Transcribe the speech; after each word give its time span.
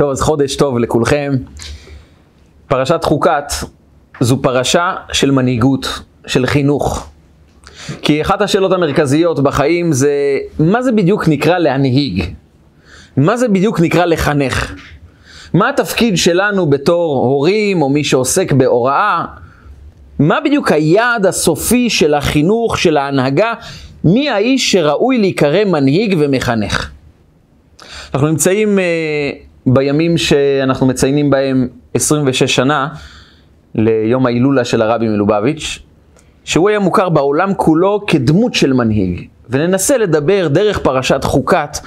טוב, 0.00 0.10
אז 0.10 0.20
חודש 0.20 0.56
טוב 0.56 0.78
לכולכם. 0.78 1.32
פרשת 2.68 3.04
חוקת 3.04 3.44
זו 4.20 4.42
פרשה 4.42 4.94
של 5.12 5.30
מנהיגות, 5.30 6.00
של 6.26 6.46
חינוך. 6.46 7.08
כי 8.02 8.22
אחת 8.22 8.42
השאלות 8.42 8.72
המרכזיות 8.72 9.40
בחיים 9.40 9.92
זה, 9.92 10.38
מה 10.58 10.82
זה 10.82 10.92
בדיוק 10.92 11.28
נקרא 11.28 11.58
להנהיג? 11.58 12.24
מה 13.16 13.36
זה 13.36 13.48
בדיוק 13.48 13.80
נקרא 13.80 14.04
לחנך? 14.04 14.74
מה 15.54 15.68
התפקיד 15.68 16.16
שלנו 16.16 16.70
בתור 16.70 17.16
הורים 17.16 17.82
או 17.82 17.88
מי 17.88 18.04
שעוסק 18.04 18.52
בהוראה? 18.52 19.24
מה 20.18 20.38
בדיוק 20.44 20.72
היעד 20.72 21.26
הסופי 21.26 21.90
של 21.90 22.14
החינוך, 22.14 22.78
של 22.78 22.96
ההנהגה? 22.96 23.54
מי 24.04 24.30
האיש 24.30 24.72
שראוי 24.72 25.18
להיקרא 25.18 25.64
מנהיג 25.64 26.16
ומחנך? 26.18 26.90
אנחנו 28.14 28.28
נמצאים 28.28 28.78
uh, 28.78 29.49
בימים 29.66 30.18
שאנחנו 30.18 30.86
מציינים 30.86 31.30
בהם 31.30 31.68
26 31.94 32.42
שנה 32.42 32.88
ליום 33.74 34.26
ההילולה 34.26 34.64
של 34.64 34.82
הרבי 34.82 35.08
מלובביץ', 35.08 35.78
שהוא 36.44 36.68
היה 36.68 36.78
מוכר 36.78 37.08
בעולם 37.08 37.54
כולו 37.54 38.06
כדמות 38.06 38.54
של 38.54 38.72
מנהיג. 38.72 39.26
וננסה 39.50 39.98
לדבר 39.98 40.48
דרך 40.48 40.78
פרשת 40.78 41.24
חוקת 41.24 41.78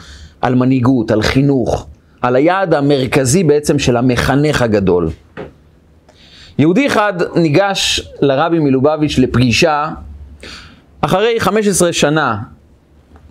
על 0.42 0.56
מנהיגות, 0.56 1.12
על 1.12 1.22
חינוך, 1.22 1.88
על 2.22 2.36
היעד 2.36 2.74
המרכזי 2.74 3.44
בעצם 3.44 3.80
של 3.80 3.98
המחנך 3.98 4.62
הגדול. 4.62 5.10
יהודי 6.58 6.88
אחד 6.88 7.14
ניגש 7.36 8.10
לרבי 8.22 8.60
מלובביץ' 8.60 9.18
לפגישה 9.18 9.90
אחרי 11.02 11.40
15 11.40 11.94
שנה 11.94 12.38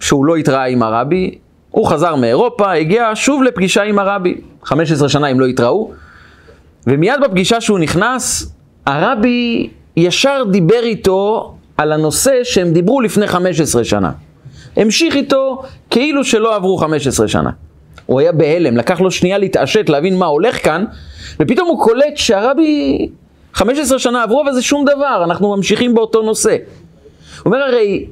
שהוא 0.00 0.26
לא 0.26 0.36
התראה 0.36 0.64
עם 0.64 0.82
הרבי, 0.82 1.38
הוא 1.72 1.86
חזר 1.86 2.14
מאירופה, 2.14 2.72
הגיע 2.72 3.10
שוב 3.14 3.42
לפגישה 3.42 3.82
עם 3.82 3.98
הרבי. 3.98 4.34
15 4.64 5.08
שנה 5.08 5.26
הם 5.26 5.40
לא 5.40 5.46
התראו, 5.46 5.90
ומיד 6.86 7.20
בפגישה 7.24 7.60
שהוא 7.60 7.78
נכנס, 7.78 8.52
הרבי 8.86 9.70
ישר 9.96 10.42
דיבר 10.50 10.82
איתו 10.82 11.54
על 11.76 11.92
הנושא 11.92 12.40
שהם 12.44 12.72
דיברו 12.72 13.00
לפני 13.00 13.26
15 13.26 13.84
שנה. 13.84 14.10
המשיך 14.76 15.16
איתו 15.16 15.62
כאילו 15.90 16.24
שלא 16.24 16.56
עברו 16.56 16.76
15 16.76 17.28
שנה. 17.28 17.50
הוא 18.06 18.20
היה 18.20 18.32
בהלם, 18.32 18.76
לקח 18.76 19.00
לו 19.00 19.10
שנייה 19.10 19.38
להתעשת, 19.38 19.88
להבין 19.88 20.18
מה 20.18 20.26
הולך 20.26 20.64
כאן, 20.64 20.84
ופתאום 21.40 21.68
הוא 21.68 21.82
קולט 21.84 22.16
שהרבי 22.16 23.08
15 23.54 23.98
שנה 23.98 24.22
עברו, 24.22 24.42
אבל 24.42 24.52
זה 24.52 24.62
שום 24.62 24.84
דבר, 24.84 25.24
אנחנו 25.24 25.56
ממשיכים 25.56 25.94
באותו 25.94 26.22
נושא. 26.22 26.50
הוא 26.50 26.56
אומר 27.44 27.58
הרי, 27.58 28.06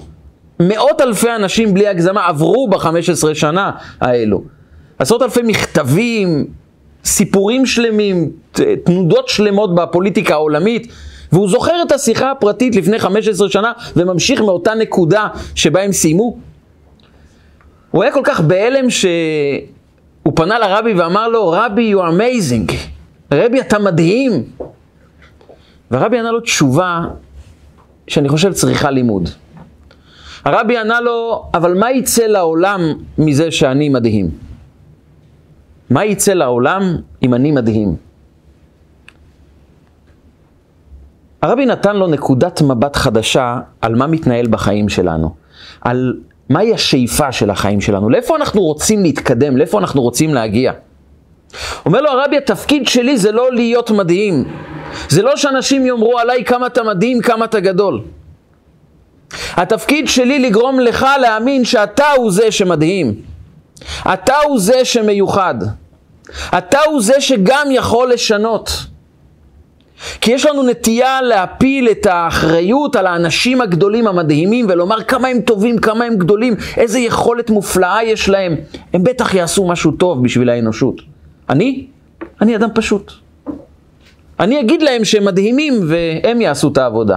מאות 0.60 1.00
אלפי 1.00 1.34
אנשים 1.36 1.74
בלי 1.74 1.88
הגזמה 1.88 2.26
עברו 2.26 2.68
ב-15 2.68 3.34
שנה 3.34 3.70
האלו. 4.00 4.42
עשרות 4.98 5.22
אלפי 5.22 5.42
מכתבים, 5.42 6.46
סיפורים 7.04 7.66
שלמים, 7.66 8.30
תנודות 8.84 9.28
שלמות 9.28 9.74
בפוליטיקה 9.74 10.34
העולמית, 10.34 10.92
והוא 11.32 11.48
זוכר 11.48 11.82
את 11.86 11.92
השיחה 11.92 12.30
הפרטית 12.30 12.76
לפני 12.76 12.98
15 12.98 13.50
שנה 13.50 13.72
וממשיך 13.96 14.40
מאותה 14.40 14.74
נקודה 14.74 15.28
שבה 15.54 15.82
הם 15.82 15.92
סיימו. 15.92 16.36
הוא 17.90 18.02
היה 18.02 18.12
כל 18.12 18.20
כך 18.24 18.40
בהלם 18.40 18.90
שהוא 18.90 20.32
פנה 20.34 20.58
לרבי 20.58 20.92
ואמר 20.92 21.28
לו, 21.28 21.48
רבי, 21.48 21.94
you 21.94 21.98
are 21.98 22.12
amazing. 22.12 22.72
רבי, 23.32 23.60
אתה 23.60 23.78
מדהים. 23.78 24.42
והרבי 25.90 26.18
ענה 26.18 26.30
לו 26.30 26.40
תשובה 26.40 27.00
שאני 28.06 28.28
חושב 28.28 28.52
צריכה 28.52 28.90
לימוד. 28.90 29.28
הרבי 30.44 30.78
ענה 30.78 31.00
לו, 31.00 31.44
אבל 31.54 31.74
מה 31.74 31.90
יצא 31.90 32.26
לעולם 32.26 32.80
מזה 33.18 33.50
שאני 33.50 33.88
מדהים? 33.88 34.30
מה 35.90 36.04
יצא 36.04 36.32
לעולם 36.32 36.96
אם 37.22 37.34
אני 37.34 37.50
מדהים? 37.50 37.96
הרבי 41.42 41.66
נתן 41.66 41.96
לו 41.96 42.06
נקודת 42.06 42.62
מבט 42.62 42.96
חדשה 42.96 43.58
על 43.80 43.94
מה 43.94 44.06
מתנהל 44.06 44.46
בחיים 44.46 44.88
שלנו, 44.88 45.34
על 45.80 46.14
מהי 46.48 46.74
השאיפה 46.74 47.32
של 47.32 47.50
החיים 47.50 47.80
שלנו, 47.80 48.10
לאיפה 48.10 48.36
אנחנו 48.36 48.62
רוצים 48.62 49.02
להתקדם, 49.02 49.56
לאיפה 49.56 49.78
אנחנו 49.78 50.02
רוצים 50.02 50.34
להגיע. 50.34 50.72
אומר 51.86 52.00
לו 52.00 52.10
הרבי, 52.10 52.36
התפקיד 52.36 52.88
שלי 52.88 53.16
זה 53.16 53.32
לא 53.32 53.52
להיות 53.52 53.90
מדהים. 53.90 54.44
זה 55.08 55.22
לא 55.22 55.36
שאנשים 55.36 55.86
יאמרו 55.86 56.18
עליי 56.18 56.44
כמה 56.44 56.66
אתה 56.66 56.82
מדהים, 56.82 57.20
כמה 57.22 57.44
אתה 57.44 57.60
גדול. 57.60 58.00
התפקיד 59.56 60.08
שלי 60.08 60.38
לגרום 60.38 60.80
לך 60.80 61.06
להאמין 61.20 61.64
שאתה 61.64 62.06
הוא 62.16 62.32
זה 62.32 62.52
שמדהים. 62.52 63.14
אתה 64.14 64.34
הוא 64.46 64.60
זה 64.60 64.84
שמיוחד. 64.84 65.54
אתה 66.58 66.78
הוא 66.86 67.02
זה 67.02 67.20
שגם 67.20 67.66
יכול 67.70 68.12
לשנות. 68.12 68.70
כי 70.20 70.32
יש 70.32 70.46
לנו 70.46 70.62
נטייה 70.62 71.22
להפיל 71.22 71.88
את 71.90 72.06
האחריות 72.06 72.96
על 72.96 73.06
האנשים 73.06 73.60
הגדולים 73.60 74.06
המדהימים 74.06 74.66
ולומר 74.68 75.02
כמה 75.02 75.28
הם 75.28 75.40
טובים, 75.40 75.78
כמה 75.78 76.04
הם 76.04 76.16
גדולים, 76.16 76.54
איזה 76.76 76.98
יכולת 76.98 77.50
מופלאה 77.50 78.04
יש 78.04 78.28
להם. 78.28 78.56
הם 78.92 79.02
בטח 79.02 79.34
יעשו 79.34 79.68
משהו 79.68 79.92
טוב 79.92 80.24
בשביל 80.24 80.50
האנושות. 80.50 81.00
אני? 81.50 81.86
אני 82.40 82.56
אדם 82.56 82.68
פשוט. 82.74 83.12
אני 84.40 84.60
אגיד 84.60 84.82
להם 84.82 85.04
שהם 85.04 85.24
מדהימים 85.24 85.80
והם 85.88 86.40
יעשו 86.40 86.68
את 86.68 86.78
העבודה. 86.78 87.16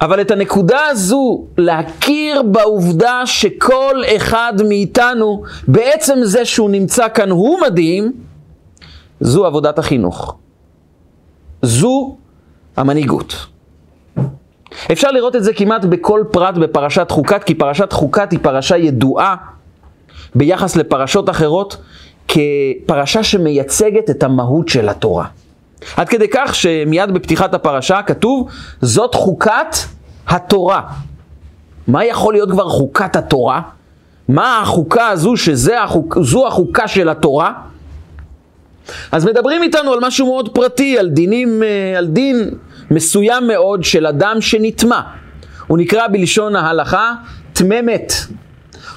אבל 0.00 0.20
את 0.20 0.30
הנקודה 0.30 0.86
הזו, 0.86 1.44
להכיר 1.58 2.42
בעובדה 2.42 3.22
שכל 3.26 4.02
אחד 4.16 4.52
מאיתנו, 4.68 5.42
בעצם 5.68 6.18
זה 6.22 6.44
שהוא 6.44 6.70
נמצא 6.70 7.06
כאן 7.14 7.30
הוא 7.30 7.60
מדהים, 7.60 8.12
זו 9.20 9.46
עבודת 9.46 9.78
החינוך. 9.78 10.36
זו 11.62 12.16
המנהיגות. 12.76 13.46
אפשר 14.92 15.10
לראות 15.10 15.36
את 15.36 15.44
זה 15.44 15.52
כמעט 15.52 15.84
בכל 15.84 16.24
פרט 16.30 16.54
בפרשת 16.54 17.10
חוקת, 17.10 17.44
כי 17.44 17.54
פרשת 17.54 17.92
חוקת 17.92 18.32
היא 18.32 18.38
פרשה 18.42 18.76
ידועה 18.76 19.36
ביחס 20.34 20.76
לפרשות 20.76 21.30
אחרות 21.30 21.76
כפרשה 22.28 23.22
שמייצגת 23.22 24.10
את 24.10 24.22
המהות 24.22 24.68
של 24.68 24.88
התורה. 24.88 25.26
עד 25.96 26.08
כדי 26.08 26.26
כך 26.30 26.54
שמיד 26.54 27.10
בפתיחת 27.10 27.54
הפרשה 27.54 28.02
כתוב, 28.02 28.48
זאת 28.82 29.14
חוקת 29.14 29.76
התורה. 30.28 30.82
מה 31.88 32.04
יכול 32.04 32.34
להיות 32.34 32.50
כבר 32.50 32.68
חוקת 32.68 33.16
התורה? 33.16 33.60
מה 34.28 34.60
החוקה 34.62 35.08
הזו 35.08 35.36
שזו 35.36 36.46
החוקה 36.46 36.88
של 36.88 37.08
התורה? 37.08 37.52
אז 39.12 39.24
מדברים 39.24 39.62
איתנו 39.62 39.92
על 39.92 39.98
משהו 40.02 40.26
מאוד 40.26 40.48
פרטי, 40.48 40.98
על 40.98 41.08
דינים, 41.08 41.62
אה, 41.62 41.98
על 41.98 42.06
דין 42.06 42.50
מסוים 42.90 43.46
מאוד 43.46 43.84
של 43.84 44.06
אדם 44.06 44.40
שנטמע. 44.40 45.00
הוא 45.66 45.78
נקרא 45.78 46.06
בלשון 46.08 46.56
ההלכה 46.56 47.12
טמא 47.52 47.80
מת. 47.82 48.12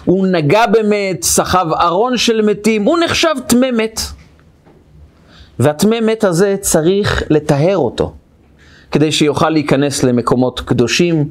הוא 0.05 0.27
נגע 0.27 0.65
במת, 0.65 1.23
סחב 1.23 1.67
ארון 1.73 2.17
של 2.17 2.41
מתים, 2.41 2.83
הוא 2.83 2.99
נחשב 3.05 3.35
טמא 3.47 3.71
מת. 3.71 4.01
והטמא 5.59 5.99
מת 6.01 6.23
הזה 6.23 6.55
צריך 6.61 7.23
לטהר 7.29 7.77
אותו, 7.77 8.13
כדי 8.91 9.11
שיוכל 9.11 9.49
להיכנס 9.49 10.03
למקומות 10.03 10.59
קדושים, 10.59 11.29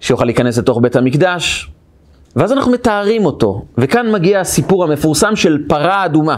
שיוכל 0.00 0.24
להיכנס 0.24 0.58
לתוך 0.58 0.78
בית 0.82 0.96
המקדש, 0.96 1.70
ואז 2.36 2.52
אנחנו 2.52 2.72
מתארים 2.72 3.24
אותו. 3.24 3.64
וכאן 3.78 4.12
מגיע 4.12 4.40
הסיפור 4.40 4.84
המפורסם 4.84 5.36
של 5.36 5.58
פרה 5.68 6.04
אדומה. 6.04 6.36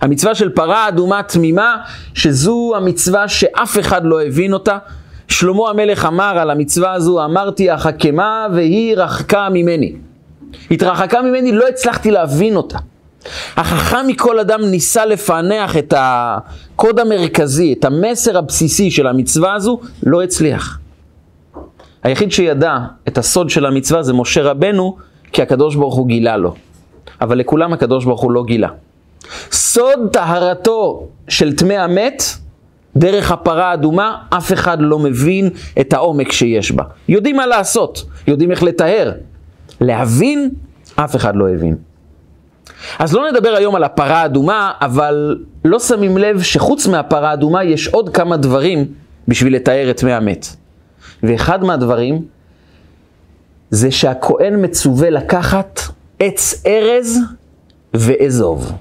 המצווה 0.00 0.34
של 0.34 0.50
פרה 0.50 0.88
אדומה 0.88 1.22
תמימה, 1.22 1.76
שזו 2.14 2.72
המצווה 2.76 3.28
שאף 3.28 3.78
אחד 3.78 4.04
לא 4.04 4.22
הבין 4.22 4.52
אותה. 4.52 4.78
שלמה 5.28 5.70
המלך 5.70 6.04
אמר 6.04 6.38
על 6.38 6.50
המצווה 6.50 6.92
הזו, 6.92 7.24
אמרתי 7.24 7.70
החכמה 7.70 8.46
והיא 8.54 8.96
רחקה 8.96 9.48
ממני. 9.52 9.92
התרחקה 10.70 11.22
ממני, 11.22 11.52
לא 11.52 11.68
הצלחתי 11.68 12.10
להבין 12.10 12.56
אותה. 12.56 12.78
החכם 13.56 14.06
מכל 14.06 14.38
אדם 14.38 14.64
ניסה 14.64 15.06
לפענח 15.06 15.76
את 15.76 15.94
הקוד 15.96 17.00
המרכזי, 17.00 17.74
את 17.78 17.84
המסר 17.84 18.38
הבסיסי 18.38 18.90
של 18.90 19.06
המצווה 19.06 19.54
הזו, 19.54 19.80
לא 20.02 20.22
הצליח. 20.22 20.78
היחיד 22.02 22.32
שידע 22.32 22.78
את 23.08 23.18
הסוד 23.18 23.50
של 23.50 23.66
המצווה 23.66 24.02
זה 24.02 24.12
משה 24.12 24.42
רבנו, 24.42 24.96
כי 25.32 25.42
הקדוש 25.42 25.76
ברוך 25.76 25.94
הוא 25.94 26.06
גילה 26.06 26.36
לו. 26.36 26.54
אבל 27.20 27.38
לכולם 27.38 27.72
הקדוש 27.72 28.04
ברוך 28.04 28.20
הוא 28.20 28.32
לא 28.32 28.44
גילה. 28.44 28.68
סוד 29.52 29.98
טהרתו 30.12 31.06
של 31.28 31.56
טמא 31.56 31.72
המת, 31.72 32.22
דרך 32.96 33.32
הפרה 33.32 33.70
האדומה, 33.70 34.16
אף 34.30 34.52
אחד 34.52 34.76
לא 34.80 34.98
מבין 34.98 35.50
את 35.80 35.92
העומק 35.92 36.32
שיש 36.32 36.72
בה. 36.72 36.84
יודעים 37.08 37.36
מה 37.36 37.46
לעשות, 37.46 38.04
יודעים 38.26 38.50
איך 38.50 38.62
לטהר. 38.62 39.12
להבין, 39.80 40.50
אף 40.96 41.16
אחד 41.16 41.36
לא 41.36 41.48
הבין. 41.48 41.76
אז 42.98 43.14
לא 43.14 43.30
נדבר 43.30 43.54
היום 43.56 43.74
על 43.74 43.84
הפרה 43.84 44.22
האדומה, 44.22 44.72
אבל 44.80 45.38
לא 45.64 45.78
שמים 45.78 46.18
לב 46.18 46.42
שחוץ 46.42 46.86
מהפרה 46.86 47.30
האדומה 47.30 47.64
יש 47.64 47.88
עוד 47.88 48.08
כמה 48.08 48.36
דברים 48.36 48.84
בשביל 49.28 49.54
לתאר 49.54 49.90
את 49.90 49.96
טמא 49.96 50.10
המת. 50.10 50.46
ואחד 51.22 51.64
מהדברים 51.64 52.24
זה 53.70 53.90
שהכהן 53.90 54.64
מצווה 54.64 55.10
לקחת 55.10 55.80
עץ 56.20 56.62
ארז 56.66 57.18
ואזוב. 57.94 58.72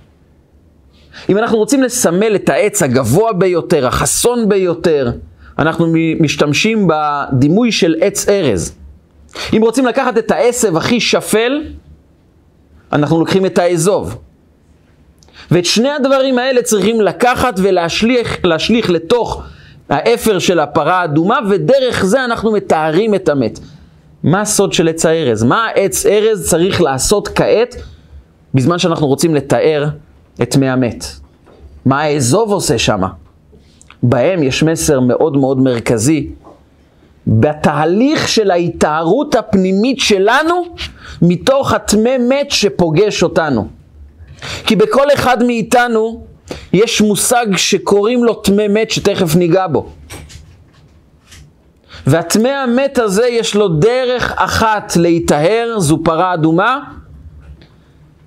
אם 1.30 1.38
אנחנו 1.38 1.58
רוצים 1.58 1.84
לסמל 1.84 2.36
את 2.36 2.50
העץ 2.50 2.84
הגבוה 2.84 3.34
ביותר, 3.34 3.88
החסון 3.88 4.50
ביותר, 4.50 5.12
אנחנו 5.60 5.88
משתמשים 6.20 6.88
בדימוי 6.88 7.72
של 7.72 7.96
עץ 8.02 8.30
ארז. 8.30 8.76
אם 9.54 9.62
רוצים 9.62 9.86
לקחת 9.86 10.18
את 10.18 10.32
העשב 10.32 10.78
הכי 10.78 11.00
שפל, 11.00 11.64
אנחנו 12.94 13.20
לוקחים 13.20 13.46
את 13.46 13.58
האזוב. 13.58 14.18
ואת 15.52 15.66
שני 15.66 15.90
הדברים 15.90 16.40
האלה 16.40 16.62
צריכים 16.62 17.02
לקחת 17.02 17.54
ולהשליך 17.58 18.38
להשליך 18.44 18.90
לתוך 18.90 19.44
האפר 19.90 20.40
של 20.40 20.60
הפרה 20.60 21.02
האדומה, 21.02 21.40
ודרך 21.50 22.06
זה 22.06 22.26
אנחנו 22.26 22.52
מתארים 22.52 23.16
את 23.16 23.30
המת. 23.30 23.60
מה 24.24 24.42
הסוד 24.42 24.74
של 24.74 24.88
עץ 24.88 25.06
הארז? 25.06 25.44
מה 25.44 25.66
העץ 25.66 26.06
ארז 26.06 26.50
צריך 26.50 26.82
לעשות 26.82 27.28
כעת, 27.28 27.76
בזמן 28.54 28.80
שאנחנו 28.80 29.08
רוצים 29.08 29.36
לתאר 29.36 29.88
את 30.42 30.56
מי 30.56 30.70
המת? 30.70 31.06
מה 31.86 32.02
האזוב 32.02 32.52
עושה 32.52 32.78
שמה? 32.78 33.08
בהם 34.04 34.44
יש 34.44 34.64
מסר 34.64 35.00
מאוד 35.00 35.38
מאוד 35.38 35.60
מרכזי. 35.60 36.30
בתהליך 37.28 38.28
של 38.28 38.52
ההתארות 38.52 39.36
הפנימית 39.36 40.00
שלנו, 40.00 40.64
מתוך 41.24 41.74
הטמא 41.74 42.18
מת 42.30 42.52
שפוגש 42.52 43.24
אותנו. 43.24 43.68
כי 44.66 44.76
בכל 44.76 45.08
אחד 45.14 45.44
מאיתנו 45.44 46.26
יש 46.74 47.02
מושג 47.02 47.46
שקוראים 47.56 48.24
לו 48.24 48.34
טמא 48.34 48.68
מת, 48.68 48.92
שתכף 48.92 49.36
ניגע 49.36 49.68
בו. 49.68 49.90
והטמא 52.08 52.48
המת 52.48 53.00
הזה 53.00 53.28
יש 53.28 53.56
לו 53.56 53.68
דרך 53.68 54.34
אחת 54.36 54.94
להיטהר, 54.96 55.76
זו 55.80 56.00
פרה 56.04 56.34
אדומה, 56.34 56.80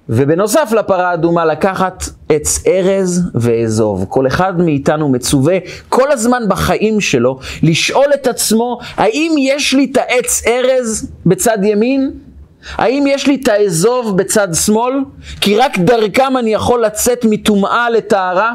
ובנוסף 0.08 0.72
לפרה 0.78 1.10
האדומה 1.10 1.44
לקחת 1.44 2.04
עץ 2.28 2.62
ארז 2.66 3.22
ואזוב. 3.34 4.06
כל 4.08 4.26
אחד 4.26 4.60
מאיתנו 4.60 5.08
מצווה 5.08 5.58
כל 5.88 6.12
הזמן 6.12 6.42
בחיים 6.48 7.00
שלו 7.00 7.38
לשאול 7.62 8.06
את 8.14 8.26
עצמו, 8.26 8.78
האם 8.96 9.34
יש 9.38 9.74
לי 9.74 9.88
את 9.92 9.96
העץ 9.96 10.42
ארז 10.46 11.10
בצד 11.26 11.58
ימין? 11.62 12.25
האם 12.74 13.04
יש 13.08 13.26
לי 13.26 13.38
את 13.42 13.48
האזוב 13.48 14.16
בצד 14.16 14.48
שמאל? 14.54 14.94
כי 15.40 15.56
רק 15.56 15.78
דרכם 15.78 16.36
אני 16.36 16.52
יכול 16.52 16.84
לצאת 16.84 17.24
מטומאה 17.24 17.90
לטהרה, 17.90 18.54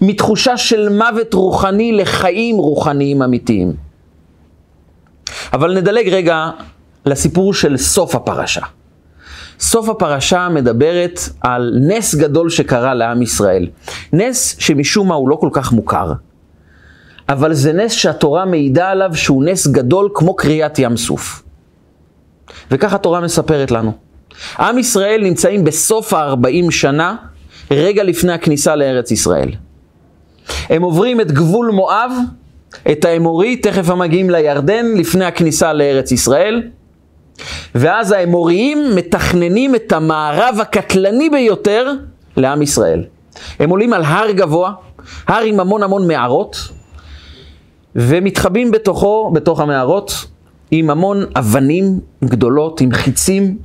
מתחושה 0.00 0.56
של 0.56 0.88
מוות 0.88 1.34
רוחני 1.34 1.92
לחיים 1.92 2.56
רוחניים 2.56 3.22
אמיתיים. 3.22 3.72
אבל 5.52 5.74
נדלג 5.74 6.08
רגע 6.08 6.50
לסיפור 7.06 7.54
של 7.54 7.76
סוף 7.76 8.14
הפרשה. 8.14 8.60
סוף 9.60 9.88
הפרשה 9.88 10.48
מדברת 10.48 11.20
על 11.40 11.74
נס 11.80 12.14
גדול 12.14 12.50
שקרה 12.50 12.94
לעם 12.94 13.22
ישראל. 13.22 13.66
נס 14.12 14.56
שמשום 14.58 15.08
מה 15.08 15.14
הוא 15.14 15.28
לא 15.28 15.36
כל 15.36 15.48
כך 15.52 15.72
מוכר, 15.72 16.12
אבל 17.28 17.54
זה 17.54 17.72
נס 17.72 17.92
שהתורה 17.92 18.44
מעידה 18.44 18.88
עליו 18.88 19.10
שהוא 19.14 19.44
נס 19.44 19.66
גדול 19.66 20.08
כמו 20.14 20.36
קריאת 20.36 20.78
ים 20.78 20.96
סוף. 20.96 21.42
וכך 22.70 22.94
התורה 22.94 23.20
מספרת 23.20 23.70
לנו. 23.70 23.92
עם 24.58 24.78
ישראל 24.78 25.20
נמצאים 25.22 25.64
בסוף 25.64 26.12
ה-40 26.12 26.70
שנה, 26.70 27.16
רגע 27.70 28.02
לפני 28.02 28.32
הכניסה 28.32 28.76
לארץ 28.76 29.10
ישראל. 29.10 29.50
הם 30.68 30.82
עוברים 30.82 31.20
את 31.20 31.32
גבול 31.32 31.70
מואב, 31.70 32.12
את 32.92 33.04
האמורי, 33.04 33.56
תכף 33.56 33.90
הם 33.90 33.98
מגיעים 33.98 34.30
לירדן, 34.30 34.86
לפני 34.96 35.24
הכניסה 35.24 35.72
לארץ 35.72 36.12
ישראל. 36.12 36.62
ואז 37.74 38.12
האמוריים 38.12 38.94
מתכננים 38.94 39.74
את 39.74 39.92
המערב 39.92 40.58
הקטלני 40.60 41.30
ביותר 41.30 41.92
לעם 42.36 42.62
ישראל. 42.62 43.04
הם 43.58 43.70
עולים 43.70 43.92
על 43.92 44.04
הר 44.04 44.30
גבוה, 44.30 44.72
הר 45.26 45.42
עם 45.42 45.60
המון 45.60 45.82
המון 45.82 46.08
מערות, 46.08 46.56
ומתחבאים 47.96 48.70
בתוכו, 48.70 49.30
בתוך 49.34 49.60
המערות, 49.60 50.24
עם 50.70 50.90
המון 50.90 51.24
אבנים 51.36 52.00
גדולות, 52.24 52.80
עם 52.80 52.92
חיצים. 52.92 53.58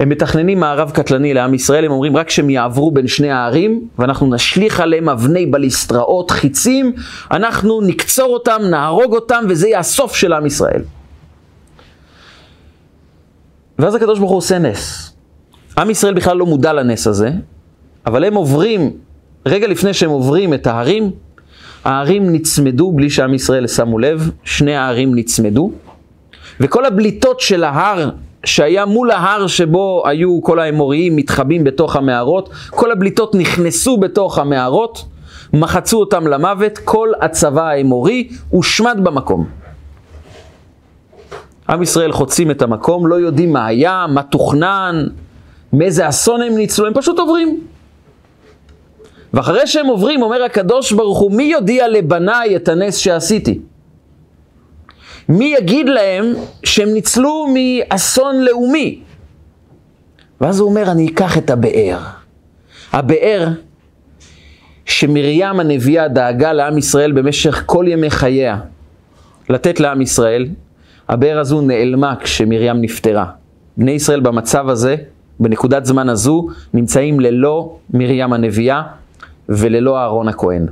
הם 0.00 0.08
מתכננים 0.08 0.60
מערב 0.60 0.90
קטלני 0.90 1.34
לעם 1.34 1.54
ישראל, 1.54 1.84
הם 1.84 1.90
אומרים 1.90 2.16
רק 2.16 2.30
שהם 2.30 2.50
יעברו 2.50 2.90
בין 2.90 3.06
שני 3.06 3.30
הערים, 3.30 3.88
ואנחנו 3.98 4.34
נשליך 4.34 4.80
עליהם 4.80 5.08
אבני 5.08 5.46
בליסטראות, 5.46 6.30
חיצים, 6.30 6.92
אנחנו 7.30 7.80
נקצור 7.80 8.34
אותם, 8.34 8.62
נהרוג 8.70 9.14
אותם, 9.14 9.44
וזה 9.48 9.68
יהיה 9.68 9.78
הסוף 9.78 10.14
של 10.14 10.32
עם 10.32 10.46
ישראל. 10.46 10.82
ואז 13.78 13.94
הקדוש 13.94 14.18
ברוך 14.18 14.30
הוא 14.30 14.38
עושה 14.38 14.58
נס. 14.58 15.12
עם 15.78 15.90
ישראל 15.90 16.14
בכלל 16.14 16.36
לא 16.36 16.46
מודע 16.46 16.72
לנס 16.72 17.06
הזה, 17.06 17.30
אבל 18.06 18.24
הם 18.24 18.34
עוברים, 18.34 18.90
רגע 19.46 19.66
לפני 19.66 19.94
שהם 19.94 20.10
עוברים 20.10 20.54
את 20.54 20.66
ההרים, 20.66 21.10
ההרים 21.84 22.32
נצמדו 22.32 22.92
בלי 22.92 23.10
שעם 23.10 23.34
ישראל 23.34 23.66
שמו 23.66 23.98
לב, 23.98 24.30
שני 24.44 24.74
ההרים 24.74 25.14
נצמדו, 25.14 25.72
וכל 26.60 26.84
הבליטות 26.84 27.40
של 27.40 27.64
ההר 27.64 28.10
שהיה 28.44 28.84
מול 28.84 29.10
ההר 29.10 29.46
שבו 29.46 30.02
היו 30.06 30.42
כל 30.42 30.58
האמוריים 30.58 31.16
מתחבאים 31.16 31.64
בתוך 31.64 31.96
המערות, 31.96 32.48
כל 32.70 32.92
הבליטות 32.92 33.34
נכנסו 33.34 33.96
בתוך 33.96 34.38
המערות, 34.38 35.04
מחצו 35.52 36.00
אותם 36.00 36.26
למוות, 36.26 36.78
כל 36.78 37.08
הצבא 37.20 37.68
האמורי 37.68 38.28
הושמד 38.50 38.98
במקום. 39.02 39.46
עם 41.68 41.82
ישראל 41.82 42.12
חוצים 42.12 42.50
את 42.50 42.62
המקום, 42.62 43.06
לא 43.06 43.14
יודעים 43.14 43.52
מה 43.52 43.66
היה, 43.66 44.06
מה 44.08 44.22
תוכנן, 44.22 45.06
מאיזה 45.72 46.08
אסון 46.08 46.42
הם 46.42 46.56
ניצלו, 46.56 46.86
הם 46.86 46.94
פשוט 46.94 47.18
עוברים. 47.18 47.60
ואחרי 49.34 49.66
שהם 49.66 49.86
עוברים, 49.86 50.22
אומר 50.22 50.42
הקדוש 50.42 50.92
ברוך 50.92 51.18
הוא, 51.18 51.32
מי 51.32 51.42
יודיע 51.42 51.88
לבניי 51.88 52.56
את 52.56 52.68
הנס 52.68 52.96
שעשיתי? 52.96 53.60
מי 55.28 55.54
יגיד 55.58 55.88
להם 55.88 56.32
שהם 56.64 56.88
ניצלו 56.88 57.46
מאסון 57.54 58.44
לאומי? 58.44 59.02
ואז 60.40 60.60
הוא 60.60 60.68
אומר, 60.68 60.90
אני 60.90 61.08
אקח 61.08 61.38
את 61.38 61.50
הבאר. 61.50 61.98
הבאר 62.92 63.48
שמרים 64.84 65.60
הנביאה 65.60 66.08
דאגה 66.08 66.52
לעם 66.52 66.78
ישראל 66.78 67.12
במשך 67.12 67.62
כל 67.66 67.84
ימי 67.88 68.10
חייה 68.10 68.60
לתת 69.48 69.80
לעם 69.80 70.00
ישראל, 70.00 70.48
הבאר 71.08 71.38
הזו 71.38 71.60
נעלמה 71.60 72.14
כשמרים 72.20 72.80
נפטרה. 72.80 73.26
בני 73.76 73.90
ישראל 73.90 74.20
במצב 74.20 74.68
הזה, 74.68 74.96
בנקודת 75.40 75.84
זמן 75.84 76.08
הזו, 76.08 76.48
נמצאים 76.74 77.20
ללא 77.20 77.76
מרים 77.94 78.32
הנביאה 78.32 78.82
וללא 79.48 79.98
אהרון 79.98 80.28
הכהן. 80.28 80.66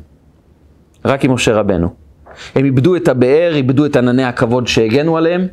רק 1.04 1.24
עם 1.24 1.32
משה 1.32 1.54
רבנו. 1.54 1.88
הם 2.54 2.64
איבדו 2.64 2.96
את 2.96 3.08
הבאר, 3.08 3.52
איבדו 3.54 3.86
את 3.86 3.96
ענני 3.96 4.24
הכבוד 4.24 4.66
שהגנו 4.66 5.16
עליהם, 5.16 5.46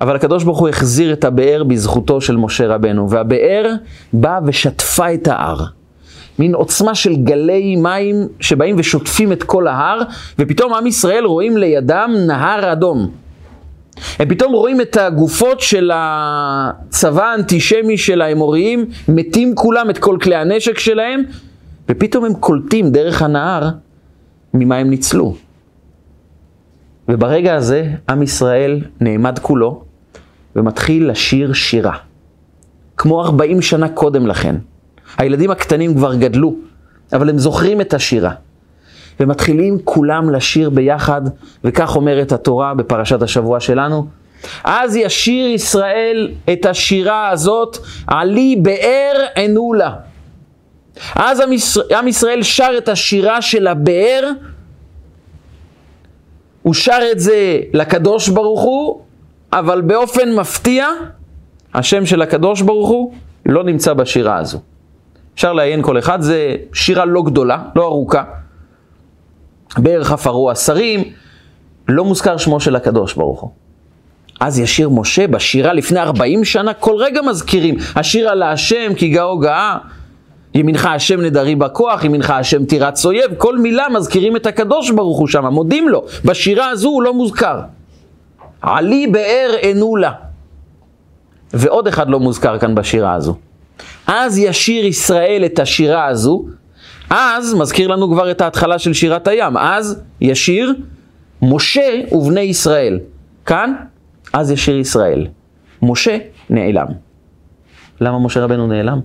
אבל 0.00 0.16
הקדוש 0.16 0.44
ברוך 0.44 0.58
הוא 0.58 0.68
החזיר 0.68 1.12
את 1.12 1.24
הבאר 1.24 1.64
בזכותו 1.64 2.20
של 2.20 2.36
משה 2.36 2.66
רבנו, 2.66 3.10
והבאר 3.10 3.74
באה 4.12 4.38
ושטפה 4.46 5.14
את 5.14 5.28
ההר. 5.28 5.64
מין 6.38 6.54
עוצמה 6.54 6.94
של 6.94 7.16
גלי 7.16 7.76
מים 7.76 8.16
שבאים 8.40 8.76
ושוטפים 8.78 9.32
את 9.32 9.42
כל 9.42 9.66
ההר, 9.66 10.02
ופתאום 10.38 10.74
עם 10.74 10.86
ישראל 10.86 11.24
רואים 11.24 11.56
לידם 11.56 12.10
נהר 12.26 12.72
אדום. 12.72 13.10
הם 14.18 14.28
פתאום 14.28 14.52
רואים 14.52 14.80
את 14.80 14.96
הגופות 14.96 15.60
של 15.60 15.90
הצבא 15.94 17.24
האנטישמי 17.24 17.98
של 17.98 18.22
האמוריים, 18.22 18.86
מתים 19.08 19.54
כולם 19.54 19.90
את 19.90 19.98
כל 19.98 20.16
כלי 20.22 20.34
הנשק 20.34 20.78
שלהם, 20.78 21.22
ופתאום 21.88 22.24
הם 22.24 22.34
קולטים 22.34 22.90
דרך 22.90 23.22
הנהר 23.22 23.68
ממה 24.54 24.76
הם 24.76 24.90
ניצלו. 24.90 25.34
וברגע 27.08 27.54
הזה 27.54 27.86
עם 28.08 28.22
ישראל 28.22 28.80
נעמד 29.00 29.38
כולו 29.38 29.84
ומתחיל 30.56 31.10
לשיר 31.10 31.52
שירה. 31.52 31.96
כמו 32.96 33.24
40 33.24 33.62
שנה 33.62 33.88
קודם 33.88 34.26
לכן. 34.26 34.56
הילדים 35.18 35.50
הקטנים 35.50 35.94
כבר 35.94 36.14
גדלו, 36.14 36.54
אבל 37.12 37.30
הם 37.30 37.38
זוכרים 37.38 37.80
את 37.80 37.94
השירה. 37.94 38.32
ומתחילים 39.20 39.78
כולם 39.84 40.30
לשיר 40.30 40.70
ביחד, 40.70 41.22
וכך 41.64 41.96
אומרת 41.96 42.32
התורה 42.32 42.74
בפרשת 42.74 43.22
השבוע 43.22 43.60
שלנו. 43.60 44.06
אז 44.64 44.96
ישיר 44.96 45.46
ישראל 45.46 46.30
את 46.52 46.66
השירה 46.66 47.28
הזאת, 47.28 47.78
עלי 48.06 48.56
באר 48.62 49.26
ענו 49.36 49.72
לה. 49.72 49.94
אז 51.14 51.42
עם 51.98 52.08
ישראל 52.08 52.42
שר 52.42 52.70
את 52.78 52.88
השירה 52.88 53.42
של 53.42 53.66
הבאר, 53.66 54.30
הוא 56.62 56.74
שר 56.74 56.98
את 57.12 57.20
זה 57.20 57.60
לקדוש 57.72 58.28
ברוך 58.28 58.60
הוא, 58.60 59.00
אבל 59.52 59.80
באופן 59.80 60.34
מפתיע, 60.34 60.86
השם 61.74 62.06
של 62.06 62.22
הקדוש 62.22 62.60
ברוך 62.62 62.88
הוא 62.88 63.12
לא 63.46 63.64
נמצא 63.64 63.92
בשירה 63.92 64.36
הזו. 64.36 64.60
אפשר 65.34 65.52
לעיין 65.52 65.82
כל 65.82 65.98
אחד, 65.98 66.20
זה 66.20 66.56
שירה 66.72 67.04
לא 67.04 67.22
גדולה, 67.22 67.62
לא 67.76 67.84
ארוכה. 67.84 68.24
בערך 69.78 70.12
עפרו 70.12 70.50
השרים, 70.50 71.04
לא 71.88 72.04
מוזכר 72.04 72.36
שמו 72.36 72.60
של 72.60 72.76
הקדוש 72.76 73.14
ברוך 73.14 73.40
הוא. 73.40 73.50
אז 74.40 74.58
ישיר 74.58 74.88
משה 74.90 75.26
בשירה 75.26 75.72
לפני 75.72 76.00
40 76.00 76.44
שנה, 76.44 76.74
כל 76.74 76.96
רגע 76.98 77.22
מזכירים, 77.22 77.76
השיר 77.96 78.28
על 78.28 78.42
השם 78.42 78.94
כי 78.96 79.08
גאו 79.08 79.38
גאה, 79.38 79.78
ימינך 80.54 80.86
השם 80.86 81.20
נדרי 81.20 81.54
בכוח, 81.54 82.04
ימינך 82.04 82.30
השם 82.30 82.64
תירץ 82.64 83.06
אויב, 83.06 83.34
כל 83.38 83.58
מילה 83.58 83.88
מזכירים 83.88 84.36
את 84.36 84.46
הקדוש 84.46 84.90
ברוך 84.90 85.18
הוא 85.18 85.28
שם, 85.28 85.46
מודים 85.46 85.88
לו, 85.88 86.04
בשירה 86.24 86.68
הזו 86.68 86.88
הוא 86.88 87.02
לא 87.02 87.14
מוזכר. 87.14 87.60
עלי 88.62 89.06
באר 89.06 89.54
ענו 89.62 89.96
לה. 89.96 90.12
ועוד 91.52 91.88
אחד 91.88 92.08
לא 92.08 92.20
מוזכר 92.20 92.58
כאן 92.58 92.74
בשירה 92.74 93.14
הזו. 93.14 93.36
אז 94.06 94.38
ישיר 94.38 94.86
ישראל 94.86 95.42
את 95.46 95.58
השירה 95.58 96.06
הזו, 96.06 96.44
אז 97.10 97.54
מזכיר 97.54 97.88
לנו 97.88 98.12
כבר 98.12 98.30
את 98.30 98.40
ההתחלה 98.40 98.78
של 98.78 98.92
שירת 98.92 99.28
הים, 99.28 99.56
אז 99.56 100.02
ישיר 100.20 100.74
משה 101.42 102.00
ובני 102.12 102.40
ישראל. 102.40 102.98
כאן, 103.46 103.74
אז 104.32 104.50
ישיר 104.50 104.76
ישראל. 104.76 105.26
משה 105.82 106.18
נעלם. 106.50 106.86
למה 108.00 108.18
משה 108.18 108.44
רבנו 108.44 108.66
נעלם? 108.66 109.00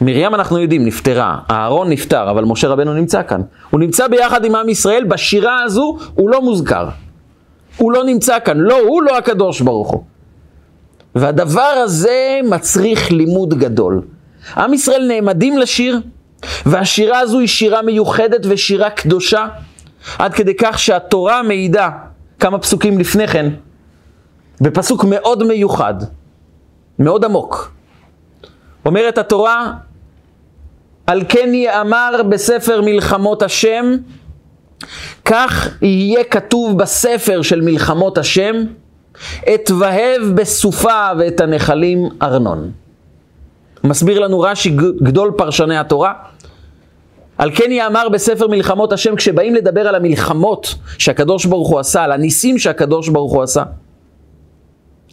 מרים 0.00 0.34
אנחנו 0.34 0.58
יודעים, 0.58 0.84
נפטרה, 0.84 1.38
אהרון 1.50 1.90
נפטר, 1.90 2.30
אבל 2.30 2.44
משה 2.44 2.68
רבנו 2.68 2.94
נמצא 2.94 3.22
כאן. 3.22 3.40
הוא 3.70 3.80
נמצא 3.80 4.08
ביחד 4.08 4.44
עם 4.44 4.54
עם 4.54 4.68
ישראל, 4.68 5.04
בשירה 5.04 5.62
הזו 5.62 5.98
הוא 6.14 6.30
לא 6.30 6.42
מוזכר. 6.42 6.88
הוא 7.76 7.92
לא 7.92 8.04
נמצא 8.04 8.38
כאן, 8.44 8.58
לא 8.58 8.78
הוא, 8.78 9.02
לא 9.02 9.18
הקדוש 9.18 9.60
ברוך 9.60 9.90
הוא. 9.90 10.02
והדבר 11.14 11.82
הזה 11.84 12.40
מצריך 12.44 13.12
לימוד 13.12 13.54
גדול. 13.54 14.02
עם 14.56 14.74
ישראל 14.74 15.06
נעמדים 15.08 15.58
לשיר, 15.58 16.00
והשירה 16.66 17.18
הזו 17.18 17.38
היא 17.38 17.48
שירה 17.48 17.82
מיוחדת 17.82 18.40
ושירה 18.48 18.90
קדושה, 18.90 19.46
עד 20.18 20.34
כדי 20.34 20.54
כך 20.54 20.78
שהתורה 20.78 21.42
מעידה 21.42 21.90
כמה 22.40 22.58
פסוקים 22.58 22.98
לפני 22.98 23.28
כן, 23.28 23.50
בפסוק 24.60 25.04
מאוד 25.04 25.42
מיוחד, 25.42 25.94
מאוד 26.98 27.24
עמוק. 27.24 27.77
אומרת 28.84 29.18
התורה, 29.18 29.72
על 31.06 31.22
כן 31.28 31.54
יאמר 31.54 32.22
בספר 32.28 32.80
מלחמות 32.80 33.42
השם, 33.42 33.96
כך 35.24 35.68
יהיה 35.82 36.24
כתוב 36.24 36.78
בספר 36.78 37.42
של 37.42 37.60
מלחמות 37.60 38.18
השם, 38.18 38.54
אתבהב 39.54 40.22
בסופה 40.34 41.08
ואת 41.18 41.40
הנחלים 41.40 42.08
ארנון. 42.22 42.70
מסביר 43.84 44.18
לנו 44.18 44.40
רש"י 44.40 44.76
גדול 45.02 45.32
פרשני 45.36 45.78
התורה. 45.78 46.12
על 47.38 47.50
כן 47.54 47.72
יאמר 47.72 48.08
בספר 48.08 48.48
מלחמות 48.48 48.92
השם, 48.92 49.16
כשבאים 49.16 49.54
לדבר 49.54 49.88
על 49.88 49.94
המלחמות 49.94 50.74
שהקדוש 50.98 51.46
ברוך 51.46 51.68
הוא 51.68 51.78
עשה, 51.78 52.02
על 52.02 52.12
הניסים 52.12 52.58
שהקדוש 52.58 53.08
ברוך 53.08 53.32
הוא 53.32 53.42
עשה. 53.42 53.62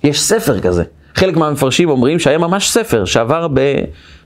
יש 0.04 0.22
ספר 0.22 0.60
כזה. 0.60 0.84
חלק 1.16 1.38
מהמפרשים 1.38 1.90
אומרים 1.90 2.20
שהיה 2.20 2.38
ממש 2.38 2.70
ספר 2.70 3.06
שעבר 3.06 3.48
ב, 3.54 3.60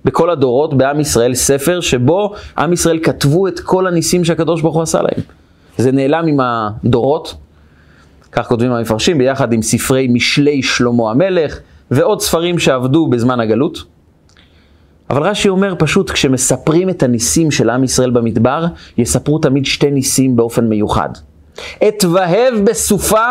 בכל 0.05 0.29
הדורות 0.29 0.73
בעם 0.73 0.99
ישראל, 0.99 1.33
ספר 1.33 1.81
שבו 1.81 2.33
עם 2.57 2.73
ישראל 2.73 2.99
כתבו 3.03 3.47
את 3.47 3.59
כל 3.59 3.87
הניסים 3.87 4.25
שהקדוש 4.25 4.61
ברוך 4.61 4.75
הוא 4.75 4.83
עשה 4.83 5.01
להם. 5.01 5.23
זה 5.77 5.91
נעלם 5.91 6.27
עם 6.27 6.39
הדורות, 6.39 7.35
כך 8.31 8.47
כותבים 8.47 8.71
המפרשים, 8.71 9.17
ביחד 9.17 9.53
עם 9.53 9.61
ספרי 9.61 10.07
משלי 10.07 10.63
שלמה 10.63 11.11
המלך 11.11 11.59
ועוד 11.91 12.21
ספרים 12.21 12.59
שעבדו 12.59 13.07
בזמן 13.07 13.39
הגלות. 13.39 13.83
אבל 15.09 15.23
רש"י 15.23 15.49
אומר 15.49 15.73
פשוט, 15.79 16.09
כשמספרים 16.09 16.89
את 16.89 17.03
הניסים 17.03 17.51
של 17.51 17.69
עם 17.69 17.83
ישראל 17.83 18.09
במדבר, 18.09 18.65
יספרו 18.97 19.39
תמיד 19.39 19.65
שתי 19.65 19.91
ניסים 19.91 20.35
באופן 20.35 20.65
מיוחד. 20.65 21.09
אתבהב 21.87 22.53
בסופה, 22.63 23.25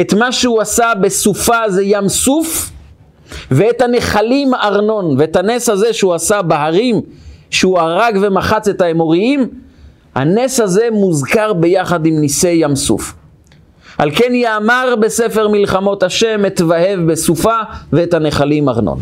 את 0.00 0.14
מה 0.14 0.32
שהוא 0.32 0.60
עשה 0.60 0.92
בסופה 1.00 1.58
זה 1.68 1.82
ים 1.82 2.08
סוף, 2.08 2.72
ואת 3.50 3.82
הנחלים 3.82 4.54
ארנון, 4.54 5.14
ואת 5.18 5.36
הנס 5.36 5.68
הזה 5.68 5.92
שהוא 5.92 6.14
עשה 6.14 6.42
בהרים, 6.42 7.00
שהוא 7.50 7.78
הרג 7.78 8.18
ומחץ 8.22 8.68
את 8.68 8.80
האמוריים, 8.80 9.48
הנס 10.14 10.60
הזה 10.60 10.88
מוזכר 10.92 11.52
ביחד 11.52 12.06
עם 12.06 12.20
ניסי 12.20 12.48
ים 12.48 12.76
סוף. 12.76 13.14
על 13.98 14.10
כן 14.10 14.34
יאמר 14.34 14.94
בספר 15.00 15.48
מלחמות 15.48 16.02
השם, 16.02 16.46
אתבהב 16.46 17.00
בסופה 17.00 17.56
ואת 17.92 18.14
הנחלים 18.14 18.68
ארנון. 18.68 18.98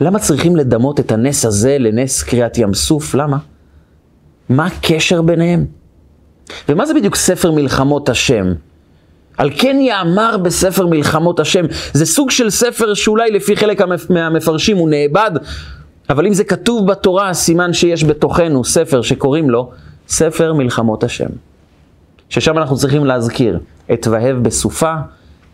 למה 0.00 0.18
צריכים 0.18 0.56
לדמות 0.56 1.00
את 1.00 1.12
הנס 1.12 1.44
הזה 1.44 1.78
לנס 1.78 2.22
קריאת 2.22 2.58
ים 2.58 2.74
סוף? 2.74 3.14
למה? 3.14 3.38
מה 4.48 4.66
הקשר 4.66 5.22
ביניהם? 5.22 5.66
ומה 6.68 6.86
זה 6.86 6.94
בדיוק 6.94 7.16
ספר 7.16 7.50
מלחמות 7.52 8.08
השם? 8.08 8.46
על 9.40 9.50
כן 9.58 9.76
יאמר 9.80 10.36
בספר 10.36 10.86
מלחמות 10.86 11.40
השם. 11.40 11.64
זה 11.92 12.06
סוג 12.06 12.30
של 12.30 12.50
ספר 12.50 12.94
שאולי 12.94 13.30
לפי 13.30 13.56
חלק 13.56 13.80
מהמפרשים 14.10 14.76
הוא 14.76 14.88
נאבד, 14.90 15.30
אבל 16.10 16.26
אם 16.26 16.34
זה 16.34 16.44
כתוב 16.44 16.86
בתורה, 16.86 17.34
סימן 17.34 17.72
שיש 17.72 18.04
בתוכנו 18.04 18.64
ספר 18.64 19.02
שקוראים 19.02 19.50
לו 19.50 19.70
ספר 20.08 20.52
מלחמות 20.52 21.04
השם. 21.04 21.28
ששם 22.28 22.58
אנחנו 22.58 22.76
צריכים 22.76 23.04
להזכיר 23.04 23.58
את 23.92 24.06
והב 24.06 24.36
בסופה 24.36 24.94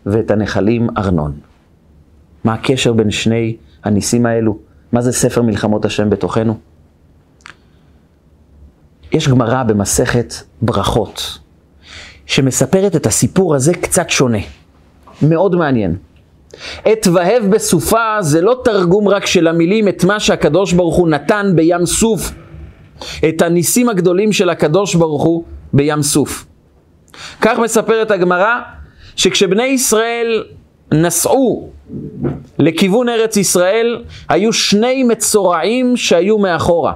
ואת 0.05 0.31
הנחלים 0.31 0.87
ארנון. 0.97 1.33
מה 2.43 2.53
הקשר 2.53 2.93
בין 2.93 3.11
שני 3.11 3.55
הניסים 3.83 4.25
האלו? 4.25 4.57
מה 4.91 5.01
זה 5.01 5.11
ספר 5.11 5.41
מלחמות 5.41 5.85
השם 5.85 6.09
בתוכנו? 6.09 6.57
יש 9.11 9.27
גמרא 9.27 9.63
במסכת 9.63 10.33
ברכות, 10.61 11.39
שמספרת 12.27 12.95
את 12.95 13.05
הסיפור 13.05 13.55
הזה 13.55 13.73
קצת 13.73 14.09
שונה. 14.09 14.37
מאוד 15.21 15.55
מעניין. 15.55 15.95
את 16.91 17.07
והב 17.13 17.43
בסופה 17.49 18.21
זה 18.21 18.41
לא 18.41 18.61
תרגום 18.63 19.07
רק 19.07 19.25
של 19.25 19.47
המילים, 19.47 19.87
את 19.87 20.03
מה 20.03 20.19
שהקדוש 20.19 20.73
ברוך 20.73 20.95
הוא 20.95 21.09
נתן 21.09 21.51
בים 21.55 21.85
סוף, 21.85 22.31
את 23.29 23.41
הניסים 23.41 23.89
הגדולים 23.89 24.33
של 24.33 24.49
הקדוש 24.49 24.95
ברוך 24.95 25.23
הוא 25.23 25.43
בים 25.73 26.03
סוף. 26.03 26.45
כך 27.41 27.59
מספרת 27.59 28.11
הגמרא, 28.11 28.55
שכשבני 29.15 29.63
ישראל 29.63 30.43
נסעו 30.93 31.69
לכיוון 32.59 33.09
ארץ 33.09 33.37
ישראל, 33.37 34.03
היו 34.29 34.53
שני 34.53 35.03
מצורעים 35.03 35.97
שהיו 35.97 36.37
מאחורה. 36.37 36.93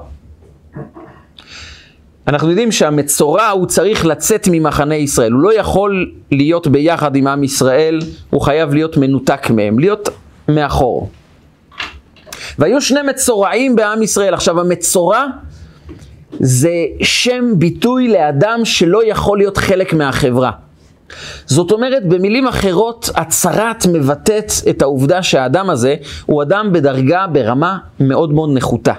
אנחנו 2.28 2.50
יודעים 2.50 2.72
שהמצורע 2.72 3.48
הוא 3.50 3.66
צריך 3.66 4.06
לצאת 4.06 4.48
ממחנה 4.52 4.96
ישראל, 4.96 5.32
הוא 5.32 5.42
לא 5.42 5.54
יכול 5.54 6.12
להיות 6.32 6.68
ביחד 6.68 7.16
עם 7.16 7.28
עם 7.28 7.44
ישראל, 7.44 8.00
הוא 8.30 8.42
חייב 8.42 8.74
להיות 8.74 8.98
מנותק 8.98 9.50
מהם, 9.50 9.80
להיות 9.80 10.10
מאחור. 10.48 11.10
והיו 12.60 12.82
שני 12.82 13.00
מצורעים 13.02 13.76
בעם 13.76 14.02
ישראל. 14.02 14.34
עכשיו 14.34 14.60
המצורע 14.60 15.26
זה 16.40 16.72
שם 17.02 17.54
ביטוי 17.58 18.08
לאדם 18.08 18.62
שלא 18.64 19.06
יכול 19.06 19.38
להיות 19.38 19.58
חלק 19.58 19.94
מהחברה. 19.94 20.52
זאת 21.46 21.72
אומרת, 21.72 22.06
במילים 22.08 22.48
אחרות, 22.48 23.10
הצהרת 23.16 23.86
מבטאת 23.94 24.52
את 24.70 24.82
העובדה 24.82 25.24
שהאדם 25.24 25.70
הזה 25.70 25.96
הוא 26.26 26.44
אדם 26.44 26.70
בדרגה, 26.74 27.28
ברמה 27.28 27.78
מאוד 28.00 28.34
מאוד 28.34 28.50
נחותה. 28.54 28.94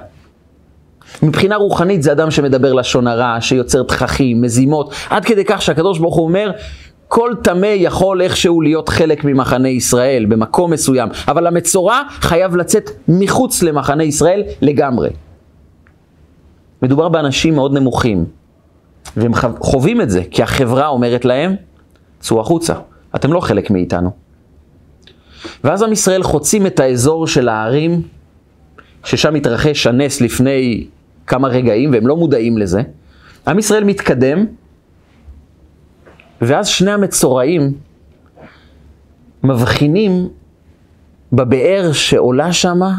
מבחינה 1.23 1.57
רוחנית 1.57 2.03
זה 2.03 2.13
אדם 2.13 2.31
שמדבר 2.31 2.73
לשון 2.73 3.07
הרע, 3.07 3.37
שיוצר 3.41 3.83
תככים, 3.83 4.43
מזימות, 4.43 4.95
עד 5.11 5.25
כדי 5.25 5.45
כך 5.45 5.63
שהקדוש 5.63 5.99
ברוך 5.99 6.15
הוא 6.15 6.25
אומר, 6.25 6.51
כל 7.09 7.33
טמא 7.43 7.67
יכול 7.67 8.23
איכשהו 8.23 8.61
להיות 8.61 8.89
חלק 8.89 9.25
ממחנה 9.25 9.69
ישראל, 9.69 10.25
במקום 10.25 10.71
מסוים, 10.71 11.09
אבל 11.29 11.47
המצורע 11.47 12.03
חייב 12.11 12.57
לצאת 12.57 12.91
מחוץ 13.09 13.63
למחנה 13.63 14.05
ישראל 14.05 14.43
לגמרי. 14.63 15.11
מדובר 16.83 17.09
באנשים 17.09 17.55
מאוד 17.55 17.73
נמוכים, 17.73 18.25
והם 19.17 19.33
חווים 19.59 20.01
את 20.01 20.11
זה, 20.11 20.23
כי 20.31 20.43
החברה 20.43 20.89
אומרת 20.89 21.25
להם, 21.25 21.55
צאו 22.21 22.41
החוצה, 22.41 22.75
אתם 23.15 23.33
לא 23.33 23.41
חלק 23.41 23.71
מאיתנו. 23.71 24.11
ואז 25.65 25.83
עם 25.83 25.93
ישראל 25.93 26.23
חוצים 26.23 26.67
את 26.67 26.81
האזור 26.81 27.27
של 27.27 27.49
ההרים, 27.49 28.03
ששם 29.05 29.35
התרחש 29.35 29.87
הנס 29.87 30.21
לפני 30.21 30.87
כמה 31.33 31.49
רגעים, 31.49 31.93
והם 31.93 32.07
לא 32.07 32.17
מודעים 32.17 32.59
לזה. 32.59 32.83
עם 33.47 33.59
ישראל 33.59 33.85
מתקדם, 33.85 34.47
ואז 36.43 36.69
שני 36.69 36.91
המצורעים 36.91 37.73
מבחינים 39.43 40.29
בבאר 41.33 41.93
שעולה 41.93 42.53
שמה 42.53 42.95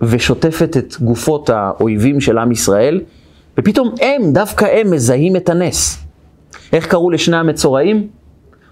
ושוטפת 0.00 0.76
את 0.76 0.94
גופות 1.00 1.50
האויבים 1.50 2.20
של 2.20 2.38
עם 2.38 2.52
ישראל, 2.52 3.00
ופתאום 3.58 3.94
הם, 4.00 4.32
דווקא 4.32 4.64
הם, 4.64 4.90
מזהים 4.90 5.36
את 5.36 5.48
הנס. 5.48 6.04
איך 6.72 6.86
קראו 6.86 7.10
לשני 7.10 7.36
המצורעים? 7.36 8.08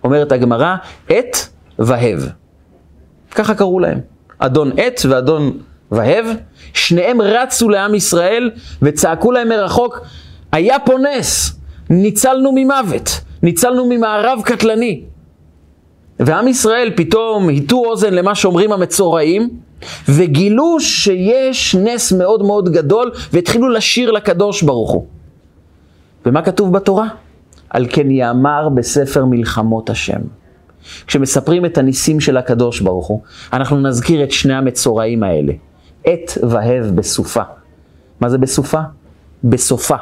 אומרת 0.05 0.33
הגמרא, 0.33 0.77
עת 1.09 1.49
והב. 1.79 2.29
ככה 3.31 3.55
קראו 3.55 3.81
להם. 3.81 4.01
אדון 4.39 4.71
עת 4.77 5.01
ואדון 5.09 5.59
והב, 5.93 6.27
שניהם 6.75 7.21
רצו 7.21 7.69
לעם 7.69 7.95
ישראל 7.95 8.51
וצעקו 8.83 9.33
להם 9.33 9.49
מרחוק, 9.49 10.01
היה 10.53 10.79
פה 10.79 10.95
נס, 10.99 11.59
ניצלנו 11.91 12.51
ממוות, 12.55 13.21
ניצלנו 13.43 13.87
ממערב 13.89 14.41
קטלני. 14.45 15.03
ועם 16.21 16.49
ישראל 16.49 16.91
פתאום 16.97 17.49
הטו 17.51 17.85
אוזן 17.87 18.15
למה 18.15 18.35
שאומרים 18.35 18.73
המצורעים, 18.73 19.51
וגילו 20.09 20.81
שיש 20.81 21.75
נס 21.75 22.13
מאוד 22.13 22.43
מאוד 22.43 22.69
גדול, 22.69 23.11
והתחילו 23.33 23.69
לשיר 23.69 24.11
לקדוש 24.11 24.63
ברוך 24.63 24.91
הוא. 24.91 25.07
ומה 26.27 26.43
כתוב 26.43 26.73
בתורה? 26.73 27.09
על 27.71 27.87
כן 27.91 28.11
יאמר 28.11 28.69
בספר 28.69 29.25
מלחמות 29.25 29.91
השם. 29.91 30.21
כשמספרים 31.07 31.65
את 31.67 31.79
הניסים 31.79 32.21
של 32.21 32.37
הקדוש 32.37 32.81
ברוך 32.81 33.07
הוא, 33.07 33.21
אנחנו 33.53 33.81
נזכיר 33.81 34.25
את 34.25 34.33
שני 34.33 34.55
המצורעים 34.55 35.23
האלה, 35.23 35.53
עת 36.04 36.38
והב 36.42 36.87
בסופה. 36.94 37.42
מה 38.21 38.28
זה 38.28 38.38
בסופה? 38.38 38.80
בסופה. 39.44 39.97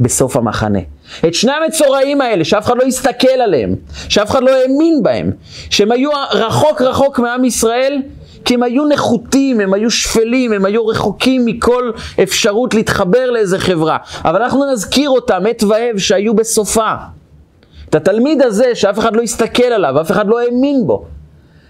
בסוף 0.00 0.36
המחנה. 0.36 0.78
את 1.26 1.34
שני 1.34 1.52
המצורעים 1.52 2.20
האלה, 2.20 2.44
שאף 2.44 2.64
אחד 2.66 2.76
לא 2.76 2.82
הסתכל 2.82 3.28
עליהם, 3.28 3.74
שאף 4.08 4.30
אחד 4.30 4.42
לא 4.42 4.50
האמין 4.50 5.02
בהם, 5.02 5.30
שהם 5.70 5.92
היו 5.92 6.10
רחוק 6.32 6.82
רחוק 6.82 7.18
מעם 7.18 7.44
ישראל, 7.44 8.02
כי 8.44 8.54
הם 8.54 8.62
היו 8.62 8.88
נחותים, 8.88 9.60
הם 9.60 9.74
היו 9.74 9.90
שפלים, 9.90 10.52
הם 10.52 10.64
היו 10.64 10.86
רחוקים 10.86 11.44
מכל 11.44 11.90
אפשרות 12.22 12.74
להתחבר 12.74 13.30
לאיזה 13.30 13.58
חברה. 13.58 13.96
אבל 14.24 14.42
אנחנו 14.42 14.72
נזכיר 14.72 15.10
אותם, 15.10 15.42
עת 15.50 15.62
והב, 15.62 15.98
שהיו 15.98 16.34
בסופה. 16.34 16.92
את 17.88 17.94
התלמיד 17.94 18.42
הזה, 18.42 18.74
שאף 18.74 18.98
אחד 18.98 19.16
לא 19.16 19.22
הסתכל 19.22 19.62
עליו, 19.62 20.00
אף 20.00 20.10
אחד 20.10 20.28
לא 20.28 20.40
האמין 20.40 20.86
בו. 20.86 21.04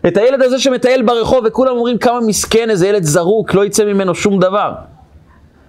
את 0.07 0.17
הילד 0.17 0.43
הזה 0.43 0.59
שמטייל 0.59 1.03
ברחוב 1.03 1.45
וכולם 1.47 1.77
אומרים 1.77 1.99
כמה 1.99 2.21
מסכן, 2.21 2.71
איזה 2.71 2.89
ילד 2.89 3.03
זרוק, 3.03 3.55
לא 3.55 3.65
יצא 3.65 3.85
ממנו 3.85 4.15
שום 4.15 4.41
דבר. 4.41 4.73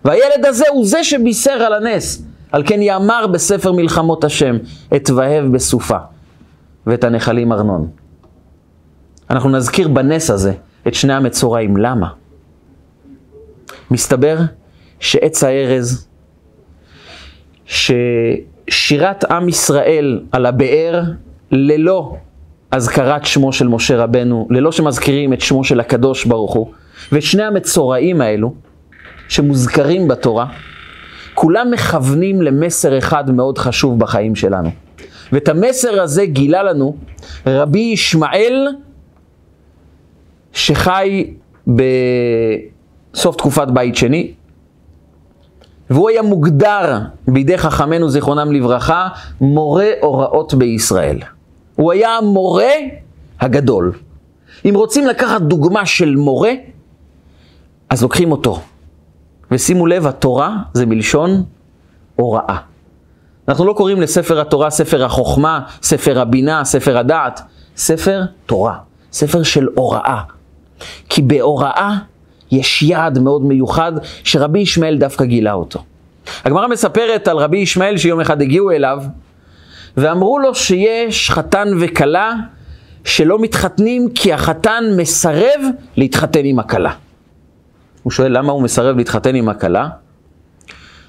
והילד 0.06 0.46
הזה 0.46 0.66
הוא 0.70 0.86
זה 0.86 1.04
שבישר 1.04 1.52
על 1.52 1.74
הנס. 1.74 2.26
על 2.52 2.64
כן 2.66 2.82
יאמר 2.82 3.28
בספר 3.28 3.72
מלחמות 3.72 4.24
השם, 4.24 4.56
את 4.96 5.10
והב 5.10 5.46
בסופה, 5.52 5.98
ואת 6.88 7.04
הנחלים 7.04 7.52
ארנון. 7.52 7.88
אנחנו 9.30 9.50
נזכיר 9.50 9.88
בנס 9.88 10.30
הזה 10.30 10.54
את 10.88 10.94
שני 10.94 11.14
המצורעים. 11.14 11.78
למה? 11.78 12.08
מסתבר 13.92 14.38
שעץ 15.00 15.44
הארז, 15.44 16.08
ששירת 17.66 19.24
עם 19.24 19.50
ישראל 19.50 20.22
על 20.32 20.46
הבאר 20.46 21.02
ללא 21.52 22.16
אזכרת 22.72 23.26
שמו 23.26 23.54
של 23.54 23.68
משה 23.68 23.98
רבנו, 23.98 24.48
ללא 24.50 24.72
שמזכירים 24.72 25.34
את 25.34 25.42
שמו 25.42 25.64
של 25.64 25.80
הקדוש 25.80 26.26
ברוך 26.26 26.54
הוא, 26.54 26.72
ושני 27.12 27.44
המצורעים 27.44 28.22
האלו, 28.22 28.54
שמוזכרים 29.28 30.08
בתורה, 30.08 30.46
כולם 31.34 31.72
מכוונים 31.72 32.42
למסר 32.42 32.98
אחד 32.98 33.32
מאוד 33.32 33.58
חשוב 33.58 34.00
בחיים 34.00 34.36
שלנו. 34.36 34.70
ואת 35.32 35.50
המסר 35.50 36.02
הזה 36.02 36.26
גילה 36.26 36.64
לנו 36.64 36.96
רבי 37.48 37.80
ישמעאל, 37.80 38.68
שחי 40.54 41.34
בסוף 41.68 43.36
תקופת 43.36 43.68
בית 43.68 43.96
שני, 43.96 44.32
והוא 45.90 46.10
היה 46.10 46.22
מוגדר 46.22 47.00
בידי 47.28 47.58
חכמינו 47.58 48.10
זיכרונם 48.10 48.52
לברכה, 48.52 49.08
מורה 49.42 49.90
הוראות 50.02 50.54
בישראל. 50.54 51.20
הוא 51.76 51.92
היה 51.92 52.18
המורה 52.18 52.74
הגדול. 53.40 53.94
אם 54.70 54.74
רוצים 54.76 55.08
לקחת 55.08 55.42
דוגמה 55.42 55.86
של 55.86 56.16
מורה, 56.16 56.52
אז 57.90 58.04
לוקחים 58.04 58.32
אותו. 58.32 58.62
ושימו 59.52 59.88
לב, 59.88 60.08
התורה 60.08 60.58
זה 60.74 60.86
מלשון 60.86 61.44
הוראה. 62.16 62.58
אנחנו 63.48 63.66
לא 63.66 63.74
קוראים 63.74 64.02
לספר 64.02 64.42
התורה 64.42 64.70
ספר 64.70 65.06
החוכמה, 65.06 65.60
ספר 65.82 66.20
הבינה, 66.20 66.64
ספר 66.64 66.98
הדעת, 66.98 67.42
ספר 67.78 68.22
תורה, 68.46 68.78
ספר 69.12 69.44
של 69.44 69.68
הוראה. 69.76 70.22
כי 71.10 71.22
בהוראה 71.22 71.98
יש 72.52 72.84
יעד 72.84 73.20
מאוד 73.20 73.42
מיוחד 73.42 73.92
שרבי 74.24 74.60
ישמעאל 74.60 74.98
דווקא 74.98 75.26
גילה 75.26 75.54
אותו. 75.54 75.84
הגמרא 76.44 76.68
מספרת 76.68 77.28
על 77.28 77.38
רבי 77.38 77.58
ישמעאל 77.58 77.98
שיום 77.98 78.20
אחד 78.20 78.42
הגיעו 78.42 78.72
אליו 78.72 79.04
ואמרו 79.98 80.40
לו 80.40 80.56
שיש 80.56 81.32
חתן 81.32 81.68
וכלה 81.80 82.34
שלא 83.04 83.40
מתחתנים 83.40 84.10
כי 84.16 84.34
החתן 84.34 84.84
מסרב 84.98 85.62
להתחתן 85.98 86.46
עם 86.46 86.60
הכלה. 86.60 86.92
הוא 88.04 88.12
שואל 88.12 88.38
למה 88.38 88.52
הוא 88.52 88.62
מסרב 88.62 88.98
להתחתן 88.98 89.36
עם 89.36 89.50
הכלה? 89.50 89.90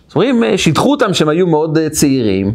אז 0.09 0.14
אומרים, 0.14 0.44
אה, 0.44 0.59
שידחו 0.59 0.90
אותם 0.90 1.14
שהם 1.14 1.29
היו 1.29 1.46
מאוד 1.46 1.79
אה, 1.79 1.90
צעירים, 1.90 2.55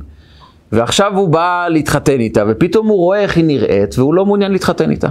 ועכשיו 0.71 1.17
הוא 1.17 1.29
בא 1.29 1.67
להתחתן 1.69 2.19
איתה, 2.19 2.43
ופתאום 2.47 2.87
הוא 2.87 2.97
רואה 2.97 3.19
איך 3.19 3.37
היא 3.37 3.45
נראית, 3.45 3.99
והוא 3.99 4.13
לא 4.13 4.25
מעוניין 4.25 4.51
להתחתן 4.51 4.91
איתה. 4.91 5.07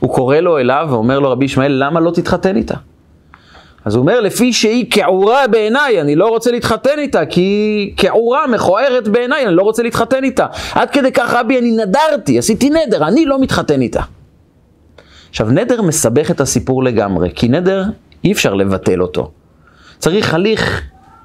הוא 0.00 0.14
קורא 0.14 0.36
לו 0.36 0.58
אליו 0.58 0.86
ואומר 0.90 1.18
לו, 1.18 1.30
רבי 1.30 1.44
ישמעאל, 1.44 1.72
למה 1.72 2.00
לא 2.00 2.10
תתחתן 2.10 2.56
איתה? 2.56 2.74
אז 3.84 3.94
הוא 3.94 4.00
אומר, 4.00 4.20
לפי 4.20 4.52
שהיא 4.52 4.86
כעורה 4.90 5.46
בעיניי, 5.46 6.00
אני 6.00 6.16
לא 6.16 6.28
רוצה 6.28 6.50
להתחתן 6.50 6.98
איתה, 6.98 7.26
כי 7.26 7.40
היא 7.40 7.92
כעורה 7.96 8.46
מכוערת 8.46 9.08
בעיניי, 9.08 9.46
אני 9.46 9.54
לא 9.54 9.62
רוצה 9.62 9.82
להתחתן 9.82 10.24
איתה. 10.24 10.46
עד 10.74 10.90
כדי 10.90 11.12
כך, 11.12 11.34
רבי, 11.34 11.58
אני 11.58 11.70
נדרתי, 11.70 12.38
עשיתי 12.38 12.70
נדר, 12.70 13.08
אני 13.08 13.26
לא 13.26 13.40
מתחתן 13.40 13.82
איתה. 13.82 14.02
עכשיו, 15.30 15.50
נדר 15.50 15.82
מסבך 15.82 16.30
את 16.30 16.40
הסיפור 16.40 16.84
לגמרי, 16.84 17.30
כי 17.34 17.48
נדר 17.48 17.84
אי 18.24 18.32
אפשר 18.32 18.54
לבטל 18.54 19.02
אותו. 19.02 19.30
צריך 19.98 20.34
הליך 20.34 20.82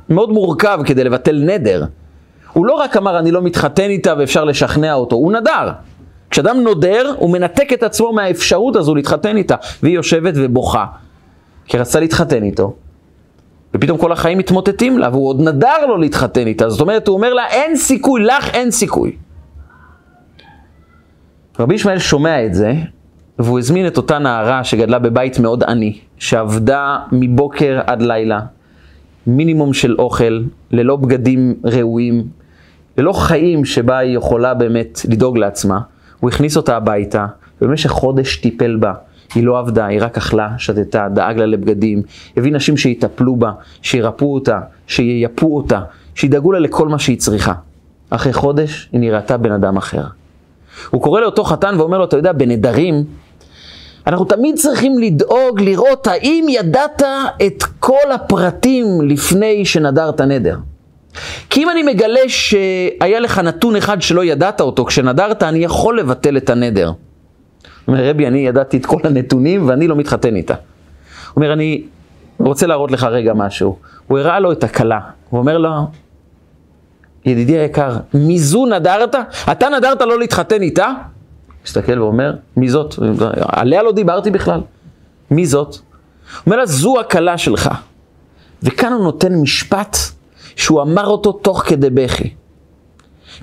מאוד 0.10 0.30
מורכב 0.30 0.80
כדי 0.86 1.04
לבטל 1.04 1.42
נדר. 1.46 1.84
הוא 2.54 2.66
לא 2.66 2.74
רק 2.74 2.98
אמר 2.98 3.20
אני 3.20 3.32
לא 3.32 3.42
מתחתן 3.42 3.90
איתה 3.90 4.14
ואפשר 4.18 4.44
לשכנע 4.44 4.94
אותו, 4.94 5.16
הוא 5.16 5.32
נדר. 5.32 5.72
כשאדם 6.30 6.62
נודר, 6.62 7.14
הוא 7.18 7.30
מנתק 7.30 7.74
את 7.74 7.84
עצמו 7.84 8.14
מהאפשרות 8.14 8.76
הזו 8.76 8.96
להתחתן 8.96 9.38
איתה. 9.38 9.56
והיא 9.84 9.96
יושבת 9.96 10.34
ובוכה, 10.38 10.86
כי 11.68 11.78
רצתה 11.78 12.00
להתחתן 12.00 12.44
איתו. 12.44 12.74
ופתאום 13.74 13.98
כל 13.98 14.12
החיים 14.12 14.38
מתמוטטים 14.38 14.98
לה, 14.98 15.10
והוא 15.10 15.28
עוד 15.28 15.42
נדר 15.42 15.86
לו 15.88 15.98
להתחתן 15.98 16.48
איתה. 16.48 16.70
זאת 16.70 16.82
אומרת, 16.82 17.08
הוא 17.08 17.16
אומר 17.16 17.34
לה, 17.34 17.48
אין 17.48 17.76
סיכוי, 17.76 18.24
לך 18.24 18.50
אין 18.50 18.72
סיכוי. 18.72 19.16
רבי 21.60 21.76
ישמעאל 21.76 22.00
שומע 22.00 22.46
את 22.46 22.54
זה, 22.54 22.74
והוא 23.40 23.60
הזמין 23.60 23.88
את 23.88 23.98
אותה 23.98 24.20
נערה 24.20 24.64
שגדלה 24.64 25.00
בבית 25.00 25.40
מאוד 25.40 25.64
עני, 25.64 26.00
שעבדה 26.18 27.00
מבוקר 27.12 27.80
עד 27.88 28.02
לילה, 28.02 28.40
מינימום 29.28 29.74
של 29.74 29.96
אוכל, 30.00 30.44
ללא 30.72 30.96
בגדים 30.96 31.54
ראויים, 31.64 32.24
ללא 32.98 33.14
חיים 33.14 33.66
שבה 33.66 33.98
היא 33.98 34.18
יכולה 34.18 34.54
באמת 34.54 35.00
לדאוג 35.10 35.38
לעצמה. 35.38 35.80
הוא 36.20 36.30
הכניס 36.30 36.58
אותה 36.58 36.78
הביתה, 36.78 37.26
ובמשך 37.62 37.90
חודש 37.90 38.38
טיפל 38.38 38.76
בה. 38.76 38.94
היא 39.36 39.44
לא 39.44 39.60
עבדה, 39.60 39.86
היא 39.86 40.00
רק 40.02 40.18
אכלה, 40.18 40.50
שתתה, 40.58 41.08
דאג 41.14 41.38
לה 41.38 41.46
לבגדים, 41.46 42.02
הביא 42.38 42.54
נשים 42.54 42.78
שיטפלו 42.78 43.36
בה, 43.36 43.52
שירפאו 43.82 44.34
אותה, 44.34 44.60
שייפו 44.88 45.58
אותה, 45.58 45.82
שידאגו 46.16 46.52
לה 46.52 46.60
לכל 46.60 46.88
מה 46.88 47.00
שהיא 47.00 47.18
צריכה. 47.18 47.54
אחרי 48.10 48.34
חודש 48.34 48.90
היא 48.92 49.00
נראתה 49.00 49.38
בן 49.38 49.52
אדם 49.52 49.78
אחר. 49.78 50.04
הוא 50.90 51.02
קורא 51.02 51.22
לאותו 51.22 51.44
חתן 51.44 51.76
ואומר 51.78 51.98
לו, 51.98 52.06
אתה 52.06 52.18
יודע, 52.18 52.32
בנדרים 52.32 53.04
אנחנו 54.08 54.26
תמיד 54.26 54.56
צריכים 54.56 55.00
לדאוג, 55.00 55.62
לראות 55.62 56.08
האם 56.08 56.46
ידעת 56.50 57.02
את 57.48 57.64
כל 57.80 58.12
הפרטים 58.14 58.86
לפני 59.02 59.66
שנדרת 59.66 60.22
נדר. 60.22 60.56
כי 61.50 61.64
אם 61.64 61.70
אני 61.70 61.84
מגלה 61.84 62.20
שהיה 62.28 63.20
לך 63.20 63.40
נתון 63.40 63.76
אחד 63.76 64.02
שלא 64.02 64.26
ידעת 64.26 64.62
אותו 64.62 64.86
כשנדרת, 64.86 65.44
אני 65.44 65.60
יכול 65.60 66.00
לבטל 66.00 66.38
את 66.38 66.50
הנדר. 66.50 66.92
אומר, 67.88 68.10
רבי, 68.10 68.28
אני 68.28 68.40
ידעתי 68.40 68.78
את 68.78 68.86
כל 68.86 69.00
הנתונים 69.04 69.70
ואני 69.70 69.88
לא 69.88 69.96
מתחתן 69.96 70.36
איתה. 70.36 70.54
הוא 70.54 70.62
אומר, 71.36 71.54
אני 71.54 71.84
רוצה 72.40 72.68
להראות 72.68 72.92
לך 72.92 73.04
רגע 73.04 73.34
משהו. 73.34 73.78
הוא 74.08 74.20
הראה 74.20 74.40
לו 74.40 74.52
את 74.52 74.64
הכלה. 74.64 75.00
הוא 75.30 75.40
אומר 75.40 75.58
לו, 75.58 75.70
ידידי 77.26 77.58
היקר, 77.58 77.98
מזו 78.14 78.66
נדרת? 78.66 79.16
אתה 79.52 79.70
נדרת 79.70 80.02
לא 80.02 80.20
להתחתן 80.20 80.62
איתה? 80.62 80.92
מסתכל 81.66 82.02
ואומר, 82.02 82.34
מי 82.58 82.70
זאת? 82.70 82.96
עליה 83.40 83.84
לא 83.84 83.92
דיברתי 83.92 84.32
בכלל. 84.32 84.62
מי 85.32 85.46
זאת? 85.46 85.78
אומר 86.46 86.58
לה, 86.58 86.66
זו 86.66 87.00
הכלה 87.00 87.38
שלך. 87.38 87.70
וכאן 88.64 88.94
הוא 88.94 89.04
נותן 89.04 89.36
משפט 89.36 89.98
שהוא 90.56 90.82
אמר 90.82 91.06
אותו 91.06 91.32
תוך 91.32 91.64
כדי 91.66 91.90
בכי. 91.90 92.34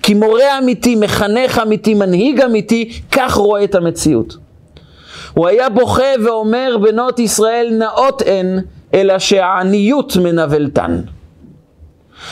כי 0.02 0.14
מורה 0.14 0.58
אמיתי, 0.58 0.94
מחנך 0.96 1.58
אמיתי, 1.58 1.94
מנהיג 1.94 2.40
אמיתי, 2.40 3.00
כך 3.12 3.34
רואה 3.34 3.64
את 3.64 3.74
המציאות. 3.74 4.36
הוא 5.34 5.46
היה 5.46 5.68
בוכה 5.68 6.12
ואומר, 6.24 6.76
בנות 6.82 7.18
ישראל 7.18 7.70
נאות 7.78 8.22
הן, 8.26 8.60
אלא 8.94 9.18
שהעניות 9.18 10.16
מנוולתן. 10.16 11.00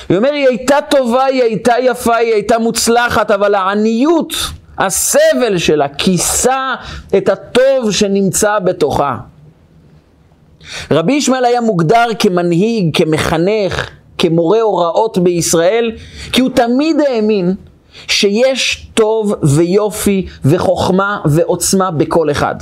הוא 0.08 0.16
אומר, 0.16 0.32
היא 0.32 0.48
הייתה 0.48 0.76
טובה, 0.90 1.24
היא 1.24 1.42
הייתה 1.42 1.72
יפה, 1.82 2.16
היא 2.16 2.32
הייתה 2.32 2.58
מוצלחת, 2.58 3.30
אבל 3.30 3.54
העניות 3.54 4.34
הסבל 4.78 5.58
שלה 5.58 5.88
כיסה 5.88 6.74
את 7.16 7.28
הטוב 7.28 7.90
שנמצא 7.90 8.58
בתוכה. 8.58 9.16
רבי 10.90 11.12
ישמעאל 11.12 11.44
היה 11.44 11.60
מוגדר 11.60 12.06
כמנהיג, 12.18 12.96
כמחנך, 12.96 13.90
כמורה 14.22 14.60
הוראות 14.60 15.18
בישראל, 15.18 15.92
כי 16.32 16.40
הוא 16.40 16.50
תמיד 16.54 17.00
האמין 17.00 17.54
שיש 18.06 18.88
טוב 18.94 19.34
ויופי 19.42 20.26
וחוכמה 20.44 21.20
ועוצמה 21.24 21.90
בכל 21.90 22.30
אחד. 22.30 22.54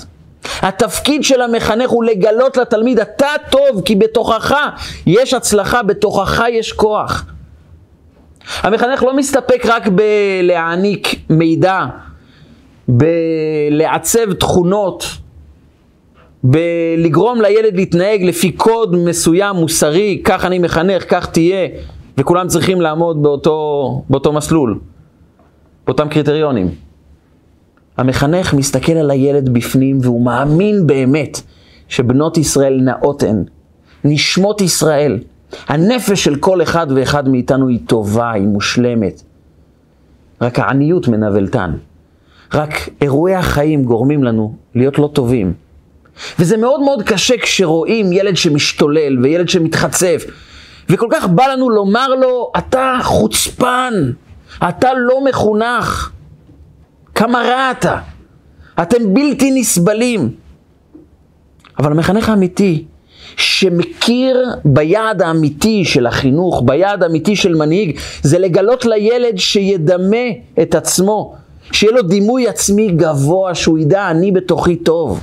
התפקיד 0.62 1.24
של 1.24 1.40
המחנך 1.42 1.90
הוא 1.90 2.04
לגלות 2.04 2.56
לתלמיד, 2.56 3.00
אתה 3.00 3.26
טוב, 3.50 3.82
כי 3.84 3.96
בתוכך 3.96 4.54
יש 5.06 5.34
הצלחה, 5.34 5.82
בתוכך 5.82 6.42
יש 6.52 6.72
כוח. 6.72 7.24
המחנך 8.60 9.02
לא 9.02 9.16
מסתפק 9.16 9.66
רק 9.66 9.88
בלהעניק 9.88 11.08
מידע, 11.30 11.84
בלעצב 12.88 14.32
תכונות, 14.32 15.04
בלגרום 16.44 17.40
לילד 17.40 17.76
להתנהג 17.76 18.22
לפי 18.22 18.52
קוד 18.52 18.96
מסוים, 18.96 19.56
מוסרי, 19.56 20.20
כך 20.24 20.44
אני 20.44 20.58
מחנך, 20.58 21.04
כך 21.08 21.26
תהיה, 21.26 21.68
וכולם 22.18 22.48
צריכים 22.48 22.80
לעמוד 22.80 23.22
באותו, 23.22 24.02
באותו 24.10 24.32
מסלול, 24.32 24.78
באותם 25.86 26.08
קריטריונים. 26.08 26.68
המחנך 27.96 28.54
מסתכל 28.54 28.92
על 28.92 29.10
הילד 29.10 29.48
בפנים 29.48 29.98
והוא 30.02 30.24
מאמין 30.24 30.86
באמת 30.86 31.40
שבנות 31.88 32.38
ישראל 32.38 32.80
נאות 32.82 33.22
הן, 33.22 33.44
נשמות 34.04 34.60
ישראל. 34.60 35.18
הנפש 35.68 36.24
של 36.24 36.36
כל 36.36 36.62
אחד 36.62 36.86
ואחד 36.94 37.28
מאיתנו 37.28 37.68
היא 37.68 37.78
טובה, 37.86 38.30
היא 38.30 38.46
מושלמת. 38.46 39.22
רק 40.40 40.58
העניות 40.58 41.08
מנוולתן. 41.08 41.72
רק 42.54 42.88
אירועי 43.00 43.34
החיים 43.34 43.84
גורמים 43.84 44.24
לנו 44.24 44.54
להיות 44.74 44.98
לא 44.98 45.10
טובים. 45.12 45.52
וזה 46.38 46.56
מאוד 46.56 46.80
מאוד 46.80 47.02
קשה 47.02 47.34
כשרואים 47.38 48.12
ילד 48.12 48.36
שמשתולל 48.36 49.18
וילד 49.22 49.48
שמתחצף, 49.48 50.24
וכל 50.88 51.06
כך 51.10 51.26
בא 51.26 51.46
לנו 51.46 51.70
לומר 51.70 52.08
לו, 52.08 52.52
אתה 52.58 52.98
חוצפן, 53.02 53.94
אתה 54.68 54.88
לא 54.96 55.24
מחונך, 55.24 56.10
כמה 57.14 57.42
רע 57.42 57.70
אתה, 57.70 57.98
אתם 58.82 59.14
בלתי 59.14 59.50
נסבלים. 59.60 60.30
אבל 61.78 61.92
המחנך 61.92 62.28
האמיתי, 62.28 62.84
שמכיר 63.36 64.44
ביעד 64.64 65.22
האמיתי 65.22 65.84
של 65.84 66.06
החינוך, 66.06 66.62
ביעד 66.64 67.02
האמיתי 67.02 67.36
של 67.36 67.54
מנהיג, 67.54 67.98
זה 68.22 68.38
לגלות 68.38 68.84
לילד 68.84 69.38
שידמה 69.38 70.26
את 70.62 70.74
עצמו, 70.74 71.34
שיהיה 71.72 71.92
לו 71.92 72.02
דימוי 72.02 72.48
עצמי 72.48 72.88
גבוה, 72.88 73.54
שהוא 73.54 73.78
ידע, 73.78 74.10
אני 74.10 74.32
בתוכי 74.32 74.76
טוב. 74.76 75.20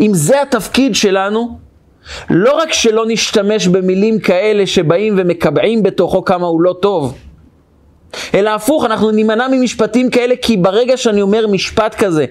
אם 0.00 0.14
זה 0.14 0.42
התפקיד 0.42 0.94
שלנו, 0.94 1.58
לא 2.30 2.58
רק 2.58 2.72
שלא 2.72 3.04
נשתמש 3.08 3.68
במילים 3.68 4.18
כאלה 4.18 4.66
שבאים 4.66 5.14
ומקבעים 5.18 5.82
בתוכו 5.82 6.24
כמה 6.24 6.46
הוא 6.46 6.62
לא 6.62 6.74
טוב, 6.82 7.18
אלא 8.34 8.50
הפוך, 8.50 8.84
אנחנו 8.84 9.10
נימנע 9.10 9.46
ממשפטים 9.52 10.10
כאלה, 10.10 10.34
כי 10.42 10.56
ברגע 10.56 10.96
שאני 10.96 11.22
אומר 11.22 11.46
משפט 11.46 11.94
כזה, 11.94 12.24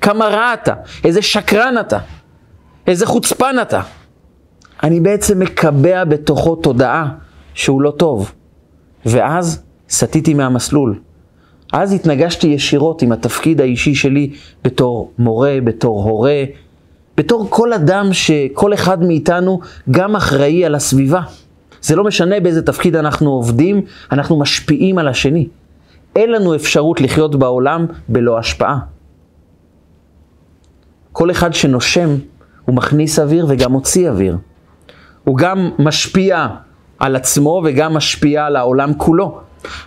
כמה 0.00 0.28
רע 0.28 0.54
אתה, 0.54 0.74
איזה 1.04 1.22
שקרן 1.22 1.74
אתה, 1.80 1.98
איזה 2.86 3.06
חוצפן 3.06 3.56
אתה, 3.62 3.80
אני 4.82 5.00
בעצם 5.00 5.38
מקבע 5.38 6.04
בתוכו 6.04 6.56
תודעה 6.56 7.08
שהוא 7.54 7.82
לא 7.82 7.90
טוב. 7.90 8.32
ואז 9.06 9.62
סטיתי 9.90 10.34
מהמסלול. 10.34 11.00
אז 11.72 11.92
התנגשתי 11.92 12.46
ישירות 12.46 13.02
עם 13.02 13.12
התפקיד 13.12 13.60
האישי 13.60 13.94
שלי 13.94 14.30
בתור 14.64 15.12
מורה, 15.18 15.58
בתור 15.64 16.02
הורה, 16.02 16.44
בתור 17.16 17.46
כל 17.50 17.72
אדם 17.72 18.12
שכל 18.12 18.74
אחד 18.74 19.02
מאיתנו 19.02 19.60
גם 19.90 20.16
אחראי 20.16 20.64
על 20.64 20.74
הסביבה. 20.74 21.20
זה 21.82 21.96
לא 21.96 22.04
משנה 22.04 22.40
באיזה 22.40 22.62
תפקיד 22.62 22.96
אנחנו 22.96 23.30
עובדים, 23.30 23.82
אנחנו 24.12 24.38
משפיעים 24.38 24.98
על 24.98 25.08
השני. 25.08 25.48
אין 26.16 26.32
לנו 26.32 26.54
אפשרות 26.54 27.00
לחיות 27.00 27.36
בעולם 27.36 27.86
בלא 28.08 28.38
השפעה. 28.38 28.78
כל 31.12 31.30
אחד 31.30 31.54
שנושם, 31.54 32.08
הוא 32.64 32.74
מכניס 32.74 33.18
אוויר 33.18 33.46
וגם 33.48 33.72
מוציא 33.72 34.10
אוויר. 34.10 34.36
הוא 35.24 35.36
גם 35.36 35.70
משפיע 35.78 36.46
על 36.98 37.16
עצמו 37.16 37.62
וגם 37.64 37.94
משפיע 37.94 38.46
על 38.46 38.56
העולם 38.56 38.94
כולו. 38.94 39.40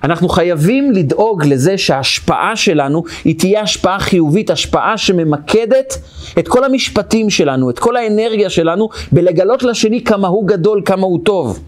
אנחנו 0.04 0.30
חייבים 0.30 0.92
לדאוג 0.92 1.46
לזה 1.46 1.78
שההשפעה 1.78 2.56
שלנו 2.56 3.04
היא 3.24 3.40
תהיה 3.40 3.62
השפעה 3.62 4.00
חיובית, 4.00 4.50
השפעה 4.50 4.98
שממקדת 4.98 5.98
את 6.40 6.48
כל 6.48 6.64
המשפטים 6.64 7.30
שלנו, 7.30 7.70
את 7.70 7.80
כל 7.80 7.96
האנרגיה 7.96 8.50
שלנו, 8.50 8.90
בלגלות 9.12 9.64
לשני 9.64 10.04
כמה 10.04 10.28
הוא 10.28 10.48
גדול, 10.48 10.82
כמה 10.86 11.06
הוא 11.06 11.20
טוב. 11.26 11.60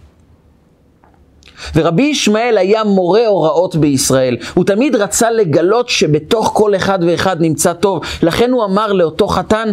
ורבי 1.76 2.04
ישמעאל 2.04 2.58
היה 2.58 2.84
מורה 2.84 3.28
הוראות 3.28 3.76
בישראל. 3.76 4.38
הוא 4.54 4.66
תמיד 4.66 4.96
רצה 4.96 5.32
לגלות 5.32 5.90
שבתוך 5.90 6.52
כל 6.54 6.76
אחד 6.76 7.00
ואחד 7.08 7.42
נמצא 7.42 7.74
טוב. 7.74 8.02
לכן 8.24 8.52
הוא 8.52 8.66
אמר 8.66 8.94
לאותו 8.94 9.28
חתן, 9.28 9.72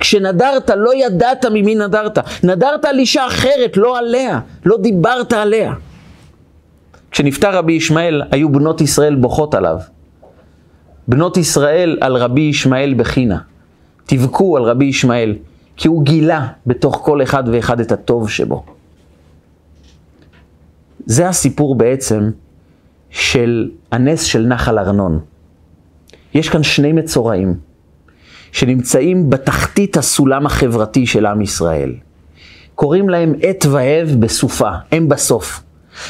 כשנדרת 0.00 0.70
לא 0.76 0.94
ידעת 0.94 1.46
ממי 1.46 1.74
נדרת. 1.74 2.18
נדרת 2.44 2.84
על 2.84 2.98
אישה 2.98 3.26
אחרת, 3.26 3.76
לא 3.76 3.98
עליה. 3.98 4.40
לא 4.64 4.76
דיברת 4.76 5.32
עליה. 5.32 5.72
כשנפטר 7.14 7.56
רבי 7.56 7.72
ישמעאל, 7.72 8.22
היו 8.30 8.52
בנות 8.52 8.80
ישראל 8.80 9.14
בוכות 9.14 9.54
עליו. 9.54 9.78
בנות 11.08 11.36
ישראל 11.36 11.98
על 12.00 12.16
רבי 12.16 12.40
ישמעאל 12.40 12.94
בחינה. 12.94 13.38
תבכו 14.06 14.56
על 14.56 14.62
רבי 14.62 14.84
ישמעאל, 14.84 15.36
כי 15.76 15.88
הוא 15.88 16.04
גילה 16.04 16.46
בתוך 16.66 17.00
כל 17.04 17.22
אחד 17.22 17.44
ואחד 17.52 17.80
את 17.80 17.92
הטוב 17.92 18.30
שבו. 18.30 18.64
זה 21.06 21.28
הסיפור 21.28 21.74
בעצם 21.74 22.30
של 23.10 23.70
הנס 23.92 24.22
של 24.22 24.46
נחל 24.46 24.78
ארנון. 24.78 25.20
יש 26.34 26.48
כאן 26.48 26.62
שני 26.62 26.92
מצורעים 26.92 27.54
שנמצאים 28.52 29.30
בתחתית 29.30 29.96
הסולם 29.96 30.46
החברתי 30.46 31.06
של 31.06 31.26
עם 31.26 31.40
ישראל. 31.40 31.94
קוראים 32.74 33.08
להם 33.08 33.34
עת 33.42 33.66
והב 33.66 34.16
בסופה, 34.18 34.70
הם 34.92 35.08
בסוף. 35.08 35.64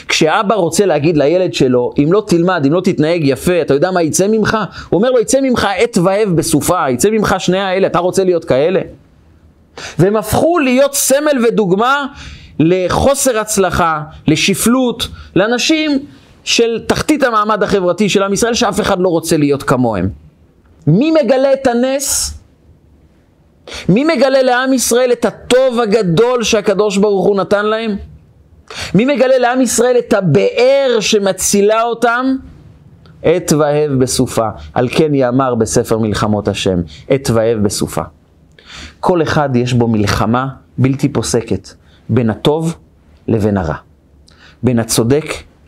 כשאבא 0.08 0.54
רוצה 0.54 0.86
להגיד 0.86 1.16
לילד 1.16 1.54
שלו, 1.54 1.92
אם 1.98 2.12
לא 2.12 2.22
תלמד, 2.26 2.66
אם 2.66 2.72
לא 2.72 2.80
תתנהג 2.80 3.20
יפה, 3.24 3.60
אתה 3.60 3.74
יודע 3.74 3.90
מה 3.90 4.02
יצא 4.02 4.26
ממך? 4.28 4.58
הוא 4.88 4.98
אומר 4.98 5.10
לו, 5.10 5.20
יצא 5.20 5.40
ממך 5.40 5.68
עת 5.76 5.98
והב 6.04 6.28
בסופה, 6.36 6.90
יצא 6.90 7.10
ממך 7.10 7.34
שני 7.38 7.58
האלה, 7.58 7.86
אתה 7.86 7.98
רוצה 7.98 8.24
להיות 8.24 8.44
כאלה? 8.44 8.80
והם 9.98 10.16
הפכו 10.16 10.58
להיות 10.58 10.94
סמל 10.94 11.44
ודוגמה 11.48 12.06
לחוסר 12.60 13.38
הצלחה, 13.38 14.02
לשפלות, 14.28 15.08
לאנשים 15.36 15.98
של 16.44 16.80
תחתית 16.86 17.22
המעמד 17.22 17.62
החברתי 17.62 18.08
של 18.08 18.22
עם 18.22 18.32
ישראל, 18.32 18.54
שאף 18.54 18.80
אחד 18.80 19.00
לא 19.00 19.08
רוצה 19.08 19.36
להיות 19.36 19.62
כמוהם. 19.62 20.08
מי 20.86 21.10
מגלה 21.10 21.52
את 21.52 21.66
הנס? 21.66 22.38
מי 23.88 24.04
מגלה 24.04 24.42
לעם 24.42 24.72
ישראל 24.72 25.12
את 25.12 25.24
הטוב 25.24 25.80
הגדול 25.80 26.42
שהקדוש 26.42 26.96
ברוך 26.96 27.26
הוא 27.26 27.36
נתן 27.36 27.66
להם? 27.66 27.96
מי 28.94 29.04
מגלה 29.04 29.38
לעם 29.38 29.60
ישראל 29.60 29.96
את 29.98 30.12
הבאר 30.12 30.96
שמצילה 31.00 31.82
אותם? 31.82 32.36
עת 33.22 33.52
והב 33.52 33.92
בסופה. 33.92 34.48
על 34.74 34.88
כן 34.88 35.14
יאמר 35.14 35.54
בספר 35.54 35.98
מלחמות 35.98 36.48
השם, 36.48 36.78
עת 37.08 37.30
והב 37.30 37.58
בסופה. 37.58 38.02
כל 39.00 39.22
אחד 39.22 39.56
יש 39.56 39.72
בו 39.72 39.88
מלחמה 39.88 40.48
בלתי 40.78 41.08
פוסקת. 41.08 41.68
בין 42.08 42.30
הטוב 42.30 42.76
לבין 43.28 43.56
הרע. 43.56 43.74
בין 44.62 44.78
הצודק 44.78 45.24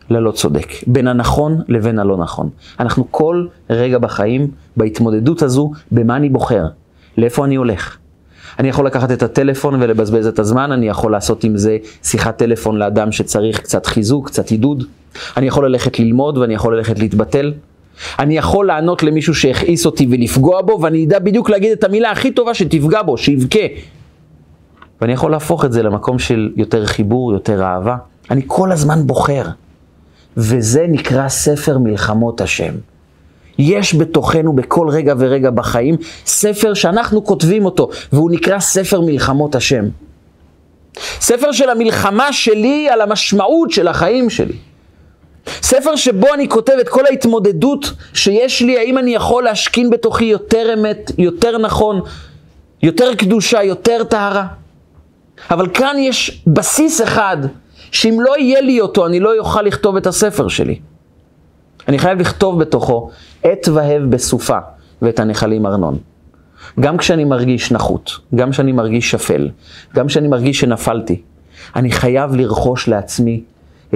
ללא 0.09 0.31
צודק. 0.31 0.67
בין 0.87 1.07
הנכון 1.07 1.61
לבין 1.67 1.99
הלא 1.99 2.17
נכון. 2.17 2.49
אנחנו 2.79 3.11
כל 3.11 3.47
רגע 3.69 3.97
בחיים, 3.97 4.51
בהתמודדות 4.77 5.41
הזו, 5.41 5.71
במה 5.91 6.15
אני 6.15 6.29
בוחר, 6.29 6.65
לאיפה 7.17 7.45
אני 7.45 7.55
הולך. 7.55 7.97
אני 8.59 8.69
יכול 8.69 8.85
לקחת 8.85 9.11
את 9.11 9.23
הטלפון 9.23 9.81
ולבזבז 9.81 10.27
את 10.27 10.39
הזמן, 10.39 10.71
אני 10.71 10.87
יכול 10.87 11.11
לעשות 11.11 11.43
עם 11.43 11.57
זה 11.57 11.77
שיחת 12.03 12.37
טלפון 12.37 12.77
לאדם 12.77 13.11
שצריך 13.11 13.59
קצת 13.59 13.85
חיזוק, 13.85 14.27
קצת 14.27 14.49
עידוד. 14.51 14.83
אני 15.37 15.47
יכול 15.47 15.65
ללכת 15.65 15.99
ללמוד 15.99 16.37
ואני 16.37 16.53
יכול 16.53 16.77
ללכת 16.77 16.99
להתבטל. 16.99 17.53
אני 18.19 18.37
יכול 18.37 18.67
לענות 18.67 19.03
למישהו 19.03 19.35
שהכעיס 19.35 19.85
אותי 19.85 20.07
ולפגוע 20.09 20.61
בו, 20.61 20.79
ואני 20.81 21.05
אדע 21.05 21.19
בדיוק 21.19 21.49
להגיד 21.49 21.71
את 21.71 21.83
המילה 21.83 22.11
הכי 22.11 22.31
טובה 22.31 22.53
שתפגע 22.53 23.01
בו, 23.01 23.17
שיבכה, 23.17 23.59
ואני 25.01 25.13
יכול 25.13 25.31
להפוך 25.31 25.65
את 25.65 25.71
זה 25.71 25.83
למקום 25.83 26.19
של 26.19 26.51
יותר 26.55 26.85
חיבור, 26.85 27.33
יותר 27.33 27.63
אהבה. 27.63 27.97
אני 28.31 28.41
כל 28.47 28.71
הזמן 28.71 29.07
בוחר. 29.07 29.45
וזה 30.37 30.85
נקרא 30.89 31.27
ספר 31.27 31.77
מלחמות 31.77 32.41
השם. 32.41 32.73
יש 33.59 33.95
בתוכנו 33.95 34.53
בכל 34.53 34.87
רגע 34.89 35.13
ורגע 35.17 35.49
בחיים 35.49 35.95
ספר 36.25 36.73
שאנחנו 36.73 37.23
כותבים 37.23 37.65
אותו, 37.65 37.89
והוא 38.13 38.31
נקרא 38.31 38.59
ספר 38.59 39.01
מלחמות 39.01 39.55
השם. 39.55 39.85
ספר 41.19 41.51
של 41.51 41.69
המלחמה 41.69 42.33
שלי 42.33 42.89
על 42.89 43.01
המשמעות 43.01 43.71
של 43.71 43.87
החיים 43.87 44.29
שלי. 44.29 44.53
ספר 45.61 45.95
שבו 45.95 46.33
אני 46.33 46.49
כותב 46.49 46.73
את 46.81 46.89
כל 46.89 47.05
ההתמודדות 47.05 47.91
שיש 48.13 48.61
לי, 48.61 48.77
האם 48.77 48.97
אני 48.97 49.15
יכול 49.15 49.43
להשכין 49.43 49.89
בתוכי 49.89 50.25
יותר 50.25 50.73
אמת, 50.73 51.11
יותר 51.17 51.57
נכון, 51.57 52.01
יותר 52.83 53.15
קדושה, 53.15 53.63
יותר 53.63 54.03
טהרה. 54.03 54.47
אבל 55.51 55.67
כאן 55.73 55.95
יש 55.99 56.43
בסיס 56.47 57.01
אחד, 57.01 57.37
שאם 57.91 58.17
לא 58.21 58.37
יהיה 58.37 58.61
לי 58.61 58.81
אותו, 58.81 59.05
אני 59.05 59.19
לא 59.19 59.37
אוכל 59.39 59.61
לכתוב 59.61 59.95
את 59.95 60.07
הספר 60.07 60.47
שלי. 60.47 60.79
אני 61.87 61.99
חייב 61.99 62.19
לכתוב 62.19 62.59
בתוכו 62.59 63.09
עת 63.43 63.67
והב 63.67 64.03
בסופה 64.03 64.57
ואת 65.01 65.19
הנחלים 65.19 65.65
ארנון. 65.65 65.97
גם 66.79 66.97
כשאני 66.97 67.23
מרגיש 67.23 67.71
נחות, 67.71 68.11
גם 68.35 68.51
כשאני 68.51 68.71
מרגיש 68.71 69.11
שפל, 69.11 69.49
גם 69.95 70.07
כשאני 70.07 70.27
מרגיש 70.27 70.59
שנפלתי, 70.59 71.21
אני 71.75 71.91
חייב 71.91 72.35
לרכוש 72.35 72.87
לעצמי 72.87 73.43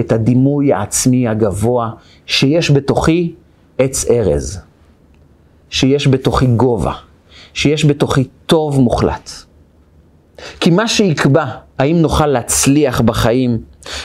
את 0.00 0.12
הדימוי 0.12 0.72
העצמי 0.72 1.28
הגבוה 1.28 1.90
שיש 2.26 2.70
בתוכי 2.70 3.34
עץ 3.78 4.10
ארז, 4.10 4.60
שיש 5.70 6.08
בתוכי 6.08 6.46
גובה, 6.46 6.92
שיש 7.54 7.84
בתוכי 7.84 8.24
טוב 8.46 8.80
מוחלט. 8.80 9.30
כי 10.60 10.70
מה 10.70 10.88
שיקבע 10.88 11.44
האם 11.78 11.96
נוכל 11.96 12.26
להצליח 12.26 13.00
בחיים, 13.00 13.58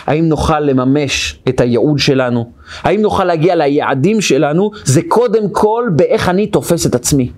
האם 0.05 0.29
נוכל 0.29 0.59
לממש 0.59 1.39
את 1.49 1.61
הייעוד 1.61 1.99
שלנו, 1.99 2.51
האם 2.81 3.01
נוכל 3.01 3.23
להגיע 3.23 3.55
ליעדים 3.55 4.21
שלנו, 4.21 4.71
זה 4.83 5.01
קודם 5.07 5.49
כל 5.49 5.89
באיך 5.95 6.29
אני 6.29 6.47
תופס 6.47 6.85
את 6.85 6.95
עצמי. 6.95 7.31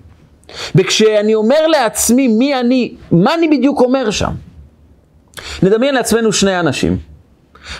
וכשאני 0.74 1.34
אומר 1.34 1.66
לעצמי 1.66 2.28
מי 2.28 2.60
אני, 2.60 2.94
מה 3.12 3.34
אני 3.34 3.48
בדיוק 3.48 3.80
אומר 3.80 4.10
שם? 4.10 4.30
נדמיין 5.62 5.94
לעצמנו 5.94 6.32
שני 6.32 6.60
אנשים. 6.60 6.96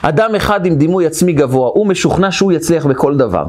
אדם 0.03 0.35
אחד 0.35 0.67
עם 0.67 0.75
דימוי 0.75 1.07
עצמי 1.07 1.33
גבוה, 1.33 1.71
הוא 1.75 1.87
משוכנע 1.87 2.31
שהוא 2.31 2.53
יצליח 2.53 2.87
בכל 2.87 3.17
דבר. 3.17 3.45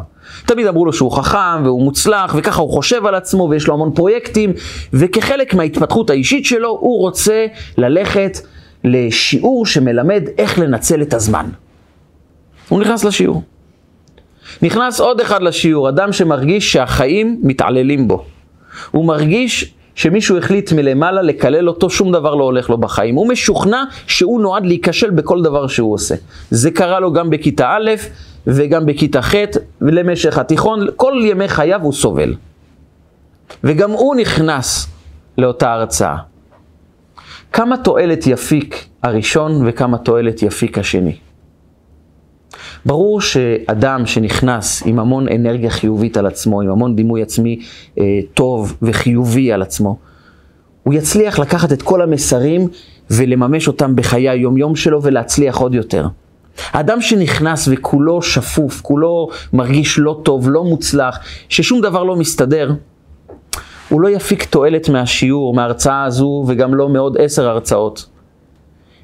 תמיד 0.45 0.67
אמרו 0.67 0.85
לו 0.85 0.93
שהוא 0.93 1.11
חכם 1.11 1.63
והוא 1.63 1.81
מוצלח, 1.81 2.35
וככה 2.37 2.61
הוא 2.61 2.69
חושב 2.69 3.05
על 3.05 3.15
עצמו 3.15 3.47
ויש 3.49 3.67
לו 3.67 3.73
המון 3.73 3.91
פרויקטים, 3.91 4.53
וכחלק 4.93 5.53
מההתפתחות 5.53 6.09
האישית 6.09 6.45
שלו, 6.45 6.69
הוא 6.69 6.99
רוצה 6.99 7.45
ללכת 7.77 8.37
לשיעור 8.83 9.65
שמלמד 9.65 10.23
איך 10.37 10.59
לנצל 10.59 11.01
את 11.01 11.13
הזמן. 11.13 11.45
הוא 12.69 12.81
נכנס 12.81 13.03
לשיעור. 13.03 13.43
נכנס 14.61 14.99
עוד 14.99 15.21
אחד 15.21 15.41
לשיעור, 15.41 15.89
אדם 15.89 16.13
שמרגיש 16.13 16.71
שהחיים 16.71 17.39
מתעללים 17.43 18.07
בו. 18.07 18.25
הוא 18.91 19.05
מרגיש 19.05 19.73
שמישהו 19.95 20.37
החליט 20.37 20.71
מלמעלה 20.71 21.21
לקלל 21.21 21.69
אותו, 21.69 21.89
שום 21.89 22.11
דבר 22.11 22.35
לא 22.35 22.43
הולך 22.43 22.69
לו 22.69 22.77
בחיים. 22.77 23.15
הוא 23.15 23.27
משוכנע 23.27 23.83
שהוא 24.07 24.41
נועד 24.41 24.65
להיכשל 24.65 25.09
בכל 25.09 25.41
דבר 25.41 25.67
שהוא 25.67 25.93
עושה. 25.93 26.15
זה 26.51 26.71
קרה 26.71 26.99
לו 26.99 27.13
גם 27.13 27.29
בכיתה 27.29 27.69
א' 27.69 27.91
וגם 28.47 28.85
בכיתה 28.85 29.21
ח' 29.21 29.35
ולמשך 29.81 30.37
התיכון, 30.37 30.87
כל 30.95 31.13
ימי 31.21 31.47
חייו 31.47 31.81
הוא 31.81 31.93
סובל. 31.93 32.33
וגם 33.63 33.91
הוא 33.91 34.15
נכנס 34.15 34.87
לאותה 35.37 35.73
הרצאה. 35.73 36.30
כמה 37.51 37.77
תועלת 37.77 38.27
יפיק 38.27 38.85
הראשון 39.03 39.67
וכמה 39.67 39.97
תועלת 39.97 40.43
יפיק 40.43 40.77
השני. 40.77 41.15
ברור 42.85 43.21
שאדם 43.21 44.05
שנכנס 44.05 44.83
עם 44.85 44.99
המון 44.99 45.27
אנרגיה 45.29 45.69
חיובית 45.69 46.17
על 46.17 46.25
עצמו, 46.25 46.61
עם 46.61 46.69
המון 46.69 46.95
דימוי 46.95 47.21
עצמי 47.21 47.59
אה, 47.99 48.03
טוב 48.33 48.77
וחיובי 48.81 49.51
על 49.51 49.61
עצמו, 49.61 49.97
הוא 50.83 50.93
יצליח 50.93 51.39
לקחת 51.39 51.71
את 51.71 51.81
כל 51.81 52.01
המסרים 52.01 52.67
ולממש 53.11 53.67
אותם 53.67 53.95
בחיי 53.95 54.29
היומיום 54.29 54.75
שלו 54.75 55.03
ולהצליח 55.03 55.57
עוד 55.57 55.75
יותר. 55.75 56.07
האדם 56.71 57.01
שנכנס 57.01 57.67
וכולו 57.71 58.21
שפוף, 58.21 58.81
כולו 58.81 59.29
מרגיש 59.53 59.99
לא 59.99 60.19
טוב, 60.23 60.49
לא 60.49 60.63
מוצלח, 60.63 61.19
ששום 61.49 61.81
דבר 61.81 62.03
לא 62.03 62.15
מסתדר, 62.15 62.73
הוא 63.91 64.01
לא 64.01 64.09
יפיק 64.09 64.45
תועלת 64.45 64.89
מהשיעור, 64.89 65.53
מההרצאה 65.53 66.03
הזו, 66.03 66.43
וגם 66.47 66.75
לא 66.75 66.89
מעוד 66.89 67.17
עשר 67.19 67.49
הרצאות. 67.49 68.05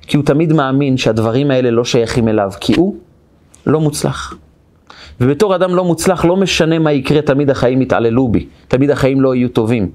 כי 0.01 0.17
הוא 0.17 0.25
תמיד 0.25 0.53
מאמין 0.53 0.97
שהדברים 0.97 1.51
האלה 1.51 1.71
לא 1.71 1.85
שייכים 1.85 2.27
אליו, 2.27 2.51
כי 2.59 2.73
הוא 2.75 2.95
לא 3.65 3.79
מוצלח. 3.79 4.33
ובתור 5.21 5.55
אדם 5.55 5.75
לא 5.75 5.83
מוצלח, 5.83 6.25
לא 6.25 6.35
משנה 6.37 6.79
מה 6.79 6.91
יקרה, 6.91 7.21
תמיד 7.21 7.49
החיים 7.49 7.81
יתעללו 7.81 8.27
בי, 8.27 8.45
תמיד 8.67 8.91
החיים 8.91 9.21
לא 9.21 9.35
יהיו 9.35 9.49
טובים. 9.49 9.91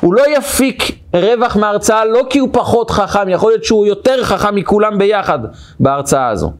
הוא 0.00 0.14
לא 0.14 0.22
יפיק 0.36 0.82
רווח 1.14 1.56
מההרצאה 1.56 2.04
לא 2.04 2.22
כי 2.30 2.38
הוא 2.38 2.48
פחות 2.52 2.90
חכם, 2.90 3.28
יכול 3.28 3.50
להיות 3.50 3.64
שהוא 3.64 3.86
יותר 3.86 4.24
חכם 4.24 4.54
מכולם 4.54 4.98
ביחד 4.98 5.38
בהרצאה 5.80 6.28
הזו. 6.28 6.52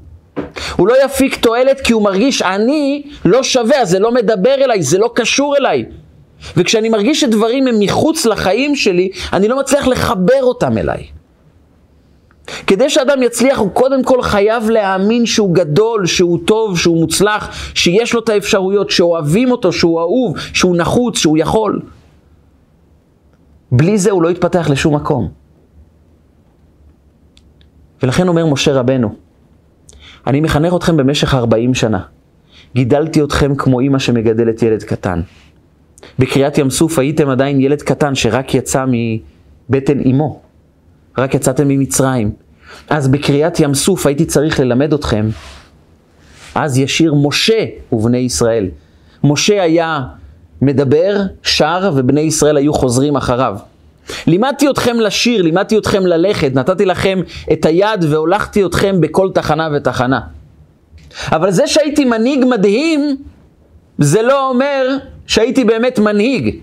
הוא 0.77 0.89
לא 0.89 1.05
יפיק 1.05 1.37
תועלת 1.37 1.81
כי 1.81 1.93
הוא 1.93 2.03
מרגיש 2.03 2.43
אני 2.43 3.03
לא 3.25 3.43
שווה, 3.43 3.85
זה 3.85 3.99
לא 3.99 4.13
מדבר 4.13 4.55
אליי, 4.55 4.83
זה 4.83 4.99
לא 4.99 5.11
קשור 5.15 5.57
אליי. 5.57 5.85
וכשאני 6.57 6.89
מרגיש 6.89 7.21
שדברים 7.21 7.67
הם 7.67 7.75
מחוץ 7.79 8.27
לחיים 8.27 8.77
שלי, 8.77 9.11
אני 9.33 9.49
לא 9.49 9.61
מצליח 9.61 9.87
לחבר 9.87 10.43
אותם 10.43 10.79
אליי. 10.79 11.07
כדי 12.67 12.91
שאדם 12.91 13.23
יצליח, 13.23 13.59
הוא 13.59 13.71
קודם 13.71 14.05
כל 14.05 14.23
חייב 14.23 14.71
להאמין 14.71 15.27
שהוא 15.27 15.55
גדול, 15.55 16.07
שהוא 16.07 16.39
טוב, 16.45 16.79
שהוא 16.79 17.01
מוצלח, 17.01 17.73
שיש 17.75 18.15
לו 18.15 18.21
את 18.21 18.29
האפשרויות, 18.29 18.91
שאוהבים 18.91 19.51
אותו, 19.51 19.73
שהוא 19.73 20.01
אהוב, 20.01 20.39
שהוא 20.39 20.77
נחוץ, 20.77 21.19
שהוא 21.19 21.39
יכול. 21.39 21.81
בלי 23.73 23.99
זה 23.99 24.11
הוא 24.11 24.23
לא 24.23 24.31
יתפתח 24.31 24.71
לשום 24.71 24.95
מקום. 24.95 25.29
ולכן 28.03 28.29
אומר 28.29 28.47
משה 28.47 28.73
רבנו, 28.73 29.15
אני 30.27 30.41
מחנך 30.41 30.75
אתכם 30.77 30.97
במשך 30.97 31.35
40 31.35 31.75
שנה. 31.75 32.01
גידלתי 32.75 33.23
אתכם 33.23 33.55
כמו 33.55 33.81
אימא 33.81 33.99
שמגדלת 33.99 34.63
ילד 34.63 34.83
קטן. 34.83 35.21
בקריאת 36.19 36.59
ים 36.59 36.71
סוף 36.71 36.99
הייתם 36.99 37.29
עדיין 37.29 37.61
ילד 37.61 37.83
קטן 37.83 38.15
שרק 38.15 38.55
יצא 38.55 38.85
מבטן 38.89 40.01
אמו. 40.11 40.41
רק 41.19 41.35
יצאתם 41.35 41.69
ממצרים. 41.69 42.33
אז 42.91 43.09
בקריאת 43.09 43.61
ים 43.61 43.75
סוף 43.75 44.07
הייתי 44.07 44.25
צריך 44.25 44.61
ללמד 44.61 44.93
אתכם. 44.93 45.29
אז 46.55 46.79
ישיר 46.79 47.15
משה 47.15 47.65
ובני 47.93 48.19
ישראל. 48.19 48.69
משה 49.25 49.63
היה 49.63 50.01
מדבר, 50.63 51.23
שר, 51.43 51.93
ובני 51.97 52.21
ישראל 52.21 52.57
היו 52.57 52.75
חוזרים 52.75 53.17
אחריו. 53.17 53.57
לימדתי 54.27 54.71
אתכם 54.71 55.01
לשיר, 55.01 55.43
לימדתי 55.43 55.79
אתכם 55.79 56.07
ללכת, 56.07 56.55
נתתי 56.55 56.85
לכם 56.85 57.21
את 57.53 57.67
היד 57.67 58.05
והולכתי 58.09 58.65
אתכם 58.65 59.01
בכל 59.01 59.31
תחנה 59.35 59.69
ותחנה. 59.77 60.21
אבל 61.33 61.51
זה 61.51 61.67
שהייתי 61.67 62.05
מנהיג 62.05 62.45
מדהים, 62.45 63.17
זה 63.99 64.23
לא 64.23 64.49
אומר 64.49 64.97
שהייתי 65.31 65.65
באמת 65.65 65.99
מנהיג. 65.99 66.57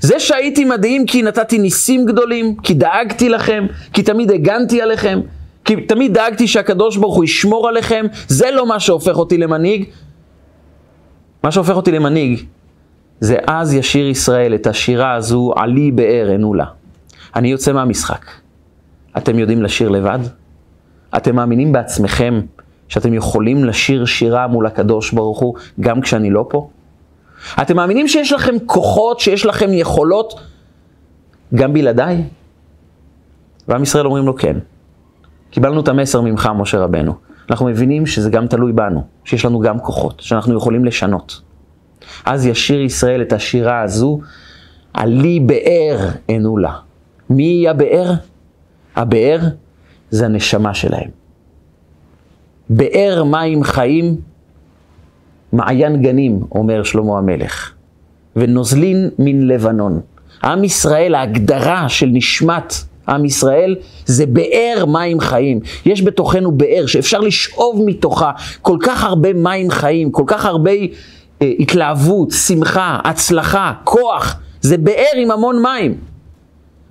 זה 0.00 0.20
שהייתי 0.20 0.64
מדהים 0.64 1.06
כי 1.06 1.22
נתתי 1.22 1.58
ניסים 1.58 2.06
גדולים, 2.06 2.56
כי 2.56 2.74
דאגתי 2.74 3.28
לכם, 3.28 3.66
כי 3.92 4.02
תמיד 4.02 4.30
הגנתי 4.30 4.82
עליכם, 4.82 5.20
כי 5.64 5.76
תמיד 5.76 6.14
דאגתי 6.14 6.48
שהקדוש 6.48 6.96
ברוך 6.96 7.16
הוא 7.16 7.24
ישמור 7.24 7.68
עליכם, 7.68 8.06
זה 8.28 8.50
לא 8.50 8.66
מה 8.66 8.80
שהופך 8.80 9.16
אותי 9.16 9.38
למנהיג. 9.38 9.84
מה 11.44 11.50
שהופך 11.50 11.76
אותי 11.76 11.92
למנהיג 11.92 12.44
זה 13.20 13.36
אז 13.46 13.74
ישיר 13.74 14.08
ישראל 14.08 14.54
את 14.54 14.66
השירה 14.66 15.14
הזו, 15.14 15.52
עלי 15.56 15.90
באר 15.90 16.30
ענו 16.34 16.54
לה. 16.54 16.64
אני 17.36 17.50
יוצא 17.50 17.72
מהמשחק. 17.72 18.24
אתם 19.16 19.38
יודעים 19.38 19.62
לשיר 19.62 19.88
לבד? 19.88 20.18
אתם 21.16 21.36
מאמינים 21.36 21.72
בעצמכם 21.72 22.40
שאתם 22.88 23.14
יכולים 23.14 23.64
לשיר 23.64 24.04
שירה 24.04 24.46
מול 24.46 24.66
הקדוש 24.66 25.12
ברוך 25.12 25.38
הוא 25.38 25.54
גם 25.80 26.00
כשאני 26.00 26.30
לא 26.30 26.46
פה? 26.50 26.68
אתם 27.62 27.76
מאמינים 27.76 28.08
שיש 28.08 28.32
לכם 28.32 28.54
כוחות, 28.66 29.20
שיש 29.20 29.46
לכם 29.46 29.70
יכולות 29.72 30.40
גם 31.54 31.72
בלעדיי? 31.72 32.24
ועם 33.68 33.82
ישראל 33.82 34.06
אומרים 34.06 34.26
לו 34.26 34.36
כן. 34.36 34.56
קיבלנו 35.50 35.80
את 35.80 35.88
המסר 35.88 36.20
ממך, 36.20 36.50
משה 36.56 36.78
רבנו. 36.78 37.14
אנחנו 37.50 37.66
מבינים 37.66 38.06
שזה 38.06 38.30
גם 38.30 38.46
תלוי 38.46 38.72
בנו, 38.72 39.02
שיש 39.24 39.44
לנו 39.44 39.60
גם 39.60 39.78
כוחות, 39.80 40.20
שאנחנו 40.20 40.56
יכולים 40.56 40.84
לשנות. 40.84 41.40
אז 42.24 42.46
ישיר 42.46 42.80
ישראל 42.80 43.22
את 43.22 43.32
השירה 43.32 43.82
הזו, 43.82 44.20
עלי 44.94 45.40
באר 45.40 46.08
ענו 46.28 46.58
לה. 46.58 46.72
מי 47.30 47.42
היא 47.42 47.70
הבאר? 47.70 48.12
הבאר 48.96 49.40
זה 50.10 50.26
הנשמה 50.26 50.74
שלהם. 50.74 51.10
באר 52.70 53.24
מים 53.24 53.64
חיים 53.64 54.20
מעיין 55.52 56.02
גנים, 56.02 56.40
אומר 56.52 56.82
שלמה 56.82 57.18
המלך, 57.18 57.72
ונוזלין 58.36 59.10
מן 59.18 59.46
לבנון. 59.46 60.00
עם 60.44 60.64
ישראל, 60.64 61.14
ההגדרה 61.14 61.88
של 61.88 62.06
נשמת 62.12 62.74
עם 63.08 63.24
ישראל, 63.24 63.76
זה 64.06 64.26
באר 64.26 64.84
מים 64.88 65.20
חיים. 65.20 65.60
יש 65.84 66.02
בתוכנו 66.02 66.52
באר 66.52 66.86
שאפשר 66.86 67.20
לשאוב 67.20 67.82
מתוכה 67.86 68.30
כל 68.62 68.76
כך 68.82 69.04
הרבה 69.04 69.32
מים 69.32 69.70
חיים, 69.70 70.10
כל 70.10 70.24
כך 70.26 70.44
הרבה 70.44 70.70
אה, 70.70 71.52
התלהבות, 71.58 72.30
שמחה, 72.30 72.98
הצלחה, 73.04 73.72
כוח. 73.84 74.40
זה 74.60 74.78
באר 74.78 75.16
עם 75.16 75.30
המון 75.30 75.62
מים. 75.62 75.94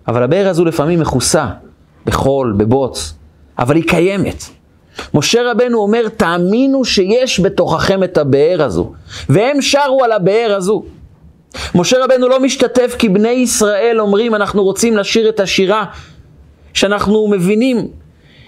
אבל 0.08 0.24
הבאר 0.24 0.48
הזו 0.48 0.66
לפעמים 0.66 1.00
מכוסה 1.00 1.48
בחול, 2.06 2.56
בבוץ, 2.58 3.14
אבל 3.60 3.76
היא 3.76 3.84
קיימת. 3.88 4.44
משה 5.14 5.52
רבנו 5.52 5.78
אומר, 5.82 6.10
תאמינו 6.18 6.86
שיש 6.86 7.40
בתוככם 7.40 8.04
את 8.04 8.18
הבאר 8.18 8.64
הזו. 8.64 8.92
והם 9.30 9.62
שרו 9.62 10.04
על 10.04 10.12
הבאר 10.12 10.54
הזו. 10.58 10.84
משה 11.76 12.04
רבנו 12.04 12.28
לא 12.28 12.40
משתתף 12.40 12.96
כי 13.00 13.10
בני 13.10 13.30
ישראל 13.30 13.98
אומרים, 14.00 14.36
אנחנו 14.36 14.64
רוצים 14.64 14.98
לשיר 14.98 15.30
את 15.30 15.40
השירה, 15.40 15.86
שאנחנו 16.74 17.28
מבינים 17.28 17.88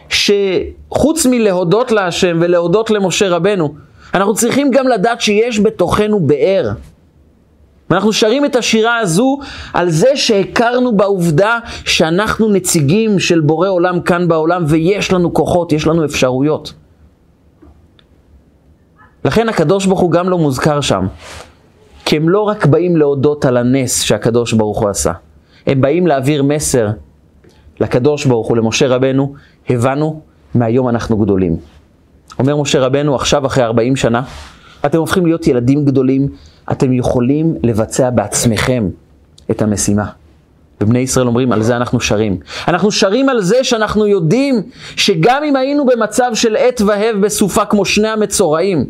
שחוץ 0.09 1.25
מלהודות 1.25 1.91
להשם 1.91 2.37
ולהודות 2.41 2.89
למשה 2.89 3.29
רבנו, 3.29 3.73
אנחנו 4.13 4.33
צריכים 4.33 4.71
גם 4.71 4.87
לדעת 4.87 5.21
שיש 5.21 5.59
בתוכנו 5.59 6.19
באר. 6.19 6.71
ואנחנו 7.91 8.13
שרים 8.13 8.45
את 8.45 8.55
השירה 8.55 8.97
הזו 8.97 9.39
על 9.73 9.89
זה 9.89 10.15
שהכרנו 10.15 10.97
בעובדה 10.97 11.59
שאנחנו 11.85 12.49
נציגים 12.49 13.19
של 13.19 13.39
בורא 13.39 13.69
עולם 13.69 14.01
כאן 14.01 14.27
בעולם 14.27 14.63
ויש 14.67 15.13
לנו 15.13 15.33
כוחות, 15.33 15.71
יש 15.71 15.87
לנו 15.87 16.05
אפשרויות. 16.05 16.73
לכן 19.25 19.49
הקדוש 19.49 19.85
ברוך 19.85 19.99
הוא 19.99 20.11
גם 20.11 20.29
לא 20.29 20.37
מוזכר 20.37 20.81
שם. 20.81 21.07
כי 22.05 22.17
הם 22.17 22.29
לא 22.29 22.41
רק 22.41 22.65
באים 22.65 22.97
להודות 22.97 23.45
על 23.45 23.57
הנס 23.57 24.01
שהקדוש 24.01 24.53
ברוך 24.53 24.79
הוא 24.79 24.89
עשה, 24.89 25.11
הם 25.67 25.81
באים 25.81 26.07
להעביר 26.07 26.43
מסר 26.43 26.87
לקדוש 27.79 28.25
ברוך 28.25 28.47
הוא, 28.47 28.57
למשה 28.57 28.87
רבנו, 28.87 29.33
הבנו, 29.69 30.21
מהיום 30.55 30.89
אנחנו 30.89 31.17
גדולים. 31.17 31.57
אומר 32.39 32.55
משה 32.55 32.79
רבנו, 32.79 33.15
עכשיו 33.15 33.45
אחרי 33.45 33.63
40 33.63 33.95
שנה, 33.95 34.21
אתם 34.85 34.97
הופכים 34.97 35.25
להיות 35.25 35.47
ילדים 35.47 35.85
גדולים, 35.85 36.27
אתם 36.71 36.93
יכולים 36.93 37.55
לבצע 37.63 38.09
בעצמכם 38.09 38.89
את 39.51 39.61
המשימה. 39.61 40.05
ובני 40.81 40.99
ישראל 40.99 41.27
אומרים, 41.27 41.51
על 41.51 41.63
זה 41.63 41.75
אנחנו 41.75 41.99
שרים. 41.99 42.37
אנחנו 42.67 42.91
שרים 42.91 43.29
על 43.29 43.41
זה 43.41 43.63
שאנחנו 43.63 44.07
יודעים 44.07 44.61
שגם 44.95 45.43
אם 45.43 45.55
היינו 45.55 45.85
במצב 45.85 46.31
של 46.33 46.55
עת 46.55 46.81
והב 46.81 47.15
בסופה 47.21 47.65
כמו 47.65 47.85
שני 47.85 48.07
המצורעים, 48.07 48.85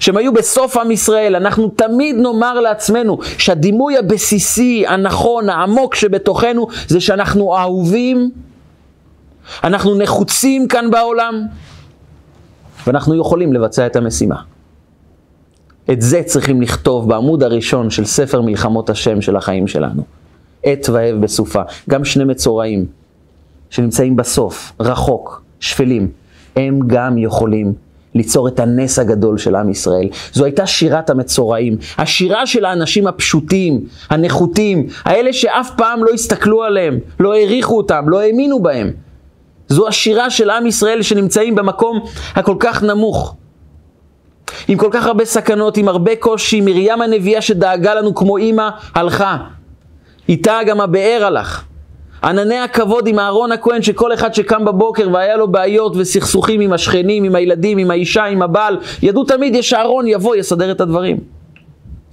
שהם 0.00 0.16
היו 0.16 0.32
בסוף 0.32 0.76
עם 0.76 0.90
ישראל, 0.90 1.36
אנחנו 1.36 1.68
תמיד 1.68 2.16
נאמר 2.16 2.60
לעצמנו 2.60 3.18
שהדימוי 3.38 3.98
הבסיסי, 3.98 4.84
הנכון, 4.88 5.48
העמוק 5.48 5.94
שבתוכנו, 5.94 6.66
זה 6.88 7.00
שאנחנו 7.00 7.56
אהובים, 7.56 8.30
אנחנו 9.64 9.94
נחוצים 9.94 10.68
כאן 10.68 10.90
בעולם, 10.90 11.42
ואנחנו 12.86 13.20
יכולים 13.20 13.52
לבצע 13.52 13.86
את 13.86 13.96
המשימה. 13.96 14.36
את 15.90 16.02
זה 16.02 16.22
צריכים 16.22 16.62
לכתוב 16.62 17.08
בעמוד 17.08 17.42
הראשון 17.42 17.90
של 17.90 18.04
ספר 18.04 18.40
מלחמות 18.40 18.90
השם 18.90 19.20
של 19.20 19.36
החיים 19.36 19.66
שלנו. 19.66 20.02
עת 20.64 20.88
והב 20.88 21.20
בסופה. 21.20 21.62
גם 21.90 22.04
שני 22.04 22.24
מצורעים 22.24 22.86
שנמצאים 23.70 24.16
בסוף, 24.16 24.72
רחוק, 24.80 25.42
שפלים, 25.60 26.08
הם 26.56 26.80
גם 26.86 27.18
יכולים 27.18 27.72
ליצור 28.14 28.48
את 28.48 28.60
הנס 28.60 28.98
הגדול 28.98 29.38
של 29.38 29.54
עם 29.56 29.70
ישראל. 29.70 30.08
זו 30.32 30.44
הייתה 30.44 30.66
שירת 30.66 31.10
המצורעים, 31.10 31.76
השירה 31.98 32.46
של 32.46 32.64
האנשים 32.64 33.06
הפשוטים, 33.06 33.84
הנחותים, 34.10 34.86
האלה 35.04 35.32
שאף 35.32 35.70
פעם 35.76 36.04
לא 36.04 36.10
הסתכלו 36.14 36.62
עליהם, 36.62 36.98
לא 37.20 37.34
העריכו 37.34 37.76
אותם, 37.76 38.04
לא 38.08 38.20
האמינו 38.20 38.62
בהם. 38.62 38.90
זו 39.68 39.88
השירה 39.88 40.30
של 40.30 40.50
עם 40.50 40.66
ישראל 40.66 41.02
שנמצאים 41.02 41.54
במקום 41.54 42.00
הכל 42.34 42.56
כך 42.60 42.82
נמוך. 42.82 43.36
עם 44.68 44.78
כל 44.78 44.88
כך 44.90 45.06
הרבה 45.06 45.24
סכנות, 45.24 45.76
עם 45.76 45.88
הרבה 45.88 46.16
קושי, 46.16 46.60
מרים 46.60 47.02
הנביאה 47.02 47.40
שדאגה 47.42 47.94
לנו 47.94 48.14
כמו 48.14 48.36
אימא, 48.36 48.68
הלכה. 48.94 49.36
איתה 50.28 50.58
גם 50.66 50.80
הבאר 50.80 51.24
הלך. 51.24 51.64
ענני 52.24 52.58
הכבוד 52.58 53.06
עם 53.06 53.18
אהרון 53.18 53.52
הכהן, 53.52 53.82
שכל 53.82 54.14
אחד 54.14 54.34
שקם 54.34 54.64
בבוקר 54.64 55.08
והיה 55.12 55.36
לו 55.36 55.48
בעיות 55.52 55.96
וסכסוכים 55.96 56.60
עם 56.60 56.72
השכנים, 56.72 57.24
עם 57.24 57.34
הילדים, 57.34 57.78
עם 57.78 57.90
האישה, 57.90 58.24
עם 58.24 58.42
הבעל, 58.42 58.78
ידעו 59.02 59.24
תמיד 59.24 59.54
יש 59.54 59.72
אהרון, 59.72 60.06
יבוא, 60.06 60.36
יסדר 60.36 60.70
את 60.70 60.80
הדברים. 60.80 61.16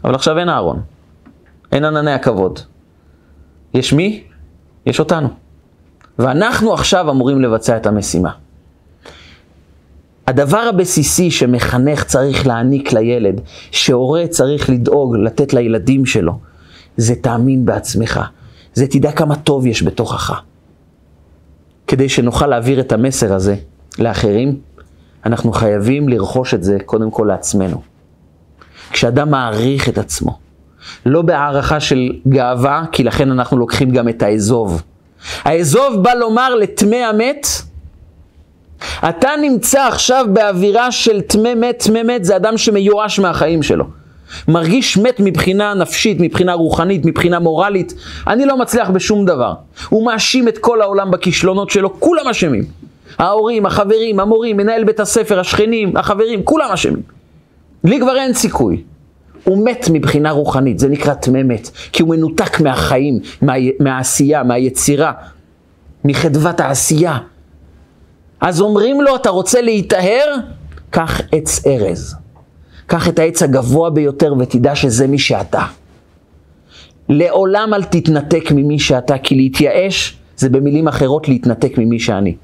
אבל 0.03 0.15
עכשיו 0.15 0.38
אין 0.38 0.49
אהרון. 0.49 0.81
אין 1.71 1.85
ענני 1.85 2.12
הכבוד. 2.12 2.59
יש 3.73 3.93
מי? 3.93 4.23
יש 4.85 4.99
אותנו. 4.99 5.27
ואנחנו 6.19 6.73
עכשיו 6.73 7.09
אמורים 7.09 7.41
לבצע 7.41 7.77
את 7.77 7.85
המשימה. 7.85 8.31
הדבר 10.29 10.59
הבסיסי 10.59 11.31
שמחנך 11.31 12.03
צריך 12.03 12.47
להעניק 12.47 12.93
לילד, 12.93 13.41
שהורה 13.71 14.27
צריך 14.27 14.69
לדאוג, 14.69 15.15
לתת 15.15 15.53
לילדים 15.53 16.05
שלו, 16.05 16.39
זה 16.97 17.15
תאמין 17.15 17.65
בעצמך. 17.65 18.19
זה 18.73 18.87
תדע 18.87 19.11
כמה 19.11 19.35
טוב 19.35 19.65
יש 19.65 19.83
בתוכך. 19.83 20.41
כדי 21.87 22.09
שנוכל 22.09 22.47
להעביר 22.47 22.79
את 22.79 22.91
המסר 22.91 23.33
הזה 23.33 23.55
לאחרים, 23.99 24.57
אנחנו 25.25 25.51
חייבים 25.51 26.09
לרכוש 26.09 26.53
את 26.53 26.63
זה 26.63 26.77
קודם 26.85 27.11
כל 27.11 27.25
לעצמנו. 27.27 27.81
כשאדם 28.91 29.31
מעריך 29.31 29.89
את 29.89 29.97
עצמו, 29.97 30.37
לא 31.05 31.21
בהערכה 31.21 31.79
של 31.79 32.09
גאווה, 32.27 32.83
כי 32.91 33.03
לכן 33.03 33.31
אנחנו 33.31 33.57
לוקחים 33.57 33.89
גם 33.89 34.09
את 34.09 34.21
האזוב. 34.21 34.81
האזוב 35.43 36.03
בא 36.03 36.13
לומר 36.13 36.55
לטמא 36.55 36.95
המת, 36.95 37.47
אתה 39.09 39.29
נמצא 39.41 39.87
עכשיו 39.87 40.25
באווירה 40.33 40.91
של 40.91 41.21
טמא 41.21 41.53
מת, 41.55 41.83
טמא 41.83 42.03
מת 42.03 42.25
זה 42.25 42.35
אדם 42.35 42.57
שמיואש 42.57 43.19
מהחיים 43.19 43.63
שלו. 43.63 43.85
מרגיש 44.47 44.97
מת 44.97 45.19
מבחינה 45.19 45.73
נפשית, 45.73 46.17
מבחינה 46.19 46.53
רוחנית, 46.53 47.05
מבחינה 47.05 47.39
מורלית. 47.39 47.93
אני 48.27 48.45
לא 48.45 48.57
מצליח 48.57 48.89
בשום 48.89 49.25
דבר. 49.25 49.53
הוא 49.89 50.05
מאשים 50.05 50.47
את 50.47 50.57
כל 50.57 50.81
העולם 50.81 51.11
בכישלונות 51.11 51.69
שלו, 51.69 51.99
כולם 51.99 52.27
אשמים. 52.27 52.63
ההורים, 53.17 53.65
החברים, 53.65 54.19
המורים, 54.19 54.57
מנהל 54.57 54.83
בית 54.83 54.99
הספר, 54.99 55.39
השכנים, 55.39 55.97
החברים, 55.97 56.43
כולם 56.43 56.71
אשמים. 56.71 57.01
לי 57.83 57.99
כבר 57.99 58.15
אין 58.15 58.33
סיכוי. 58.33 58.83
הוא 59.43 59.65
מת 59.65 59.87
מבחינה 59.91 60.31
רוחנית, 60.31 60.79
זה 60.79 60.87
נקרא 60.89 61.13
טמא 61.13 61.43
מת, 61.43 61.69
כי 61.93 62.03
הוא 62.03 62.09
מנותק 62.09 62.59
מהחיים, 62.59 63.19
מה, 63.41 63.53
מהעשייה, 63.79 64.43
מהיצירה, 64.43 65.11
מחדוות 66.05 66.59
העשייה. 66.59 67.17
אז 68.41 68.62
אומרים 68.62 69.02
לו, 69.02 69.15
אתה 69.15 69.30
רוצה 69.30 69.62
להיטהר? 69.62 70.36
קח 70.89 71.21
עץ 71.32 71.67
ארז. 71.67 72.15
קח 72.88 73.08
את 73.08 73.19
העץ 73.19 73.43
הגבוה 73.43 73.89
ביותר 73.89 74.34
ותדע 74.39 74.75
שזה 74.75 75.08
מי 75.08 75.19
שאתה. 75.19 75.62
לעולם 77.10 77.73
אל 77.73 77.84
תתנתק 77.84 78.52
ממי 78.52 78.80
שאתה, 78.80 79.17
כי 79.17 79.36
להתייאש 79.36 80.17
זה 80.38 80.49
במילים 80.49 80.88
אחרות 80.88 81.28
להתנתק 81.28 81.78
ממי 81.78 81.99
שאני. 81.99 82.36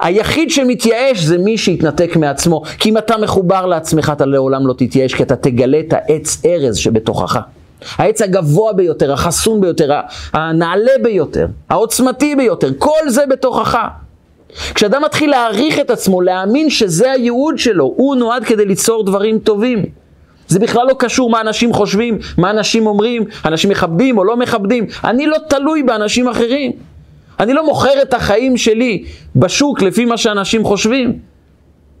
היחיד 0.00 0.50
שמתייאש 0.50 1.18
זה 1.18 1.38
מי 1.38 1.58
שהתנתק 1.58 2.16
מעצמו, 2.16 2.62
כי 2.78 2.88
אם 2.90 2.98
אתה 2.98 3.16
מחובר 3.16 3.66
לעצמך 3.66 4.12
אתה 4.16 4.26
לעולם 4.26 4.66
לא 4.66 4.72
תתייאש, 4.72 5.14
כי 5.14 5.22
אתה 5.22 5.36
תגלה 5.36 5.80
את 5.80 5.92
העץ 5.92 6.42
ארז 6.46 6.76
שבתוכך. 6.76 7.38
העץ 7.96 8.22
הגבוה 8.22 8.72
ביותר, 8.72 9.12
החסון 9.12 9.60
ביותר, 9.60 10.00
הנעלה 10.32 10.92
ביותר, 11.02 11.46
העוצמתי 11.70 12.36
ביותר, 12.36 12.70
כל 12.78 13.08
זה 13.08 13.26
בתוכך. 13.30 13.78
כשאדם 14.74 15.02
מתחיל 15.04 15.30
להעריך 15.30 15.78
את 15.78 15.90
עצמו, 15.90 16.20
להאמין 16.20 16.70
שזה 16.70 17.10
הייעוד 17.12 17.58
שלו, 17.58 17.94
הוא 17.96 18.16
נועד 18.16 18.44
כדי 18.44 18.66
ליצור 18.66 19.04
דברים 19.04 19.38
טובים. 19.38 19.84
זה 20.48 20.58
בכלל 20.58 20.86
לא 20.86 20.94
קשור 20.98 21.30
מה 21.30 21.40
אנשים 21.40 21.72
חושבים, 21.72 22.18
מה 22.38 22.50
אנשים 22.50 22.86
אומרים, 22.86 23.24
אנשים 23.44 23.70
מכבדים 23.70 24.18
או 24.18 24.24
לא 24.24 24.36
מכבדים. 24.36 24.86
אני 25.04 25.26
לא 25.26 25.36
תלוי 25.48 25.82
באנשים 25.82 26.28
אחרים. 26.28 26.72
אני 27.40 27.52
לא 27.52 27.66
מוכר 27.66 28.02
את 28.02 28.14
החיים 28.14 28.56
שלי 28.56 29.04
בשוק 29.36 29.82
לפי 29.82 30.04
מה 30.04 30.16
שאנשים 30.16 30.64
חושבים. 30.64 31.18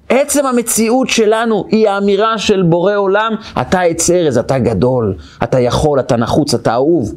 עצם 0.08 0.46
המציאות 0.46 1.08
שלנו 1.08 1.64
היא 1.70 1.88
האמירה 1.88 2.38
של 2.38 2.62
בורא 2.62 2.94
עולם, 2.96 3.34
אתה 3.60 3.80
עץ 3.80 4.10
ארז, 4.10 4.38
אתה 4.38 4.58
גדול, 4.58 5.14
אתה 5.42 5.60
יכול, 5.60 6.00
אתה 6.00 6.16
נחוץ, 6.16 6.54
אתה 6.54 6.72
אהוב. 6.72 7.14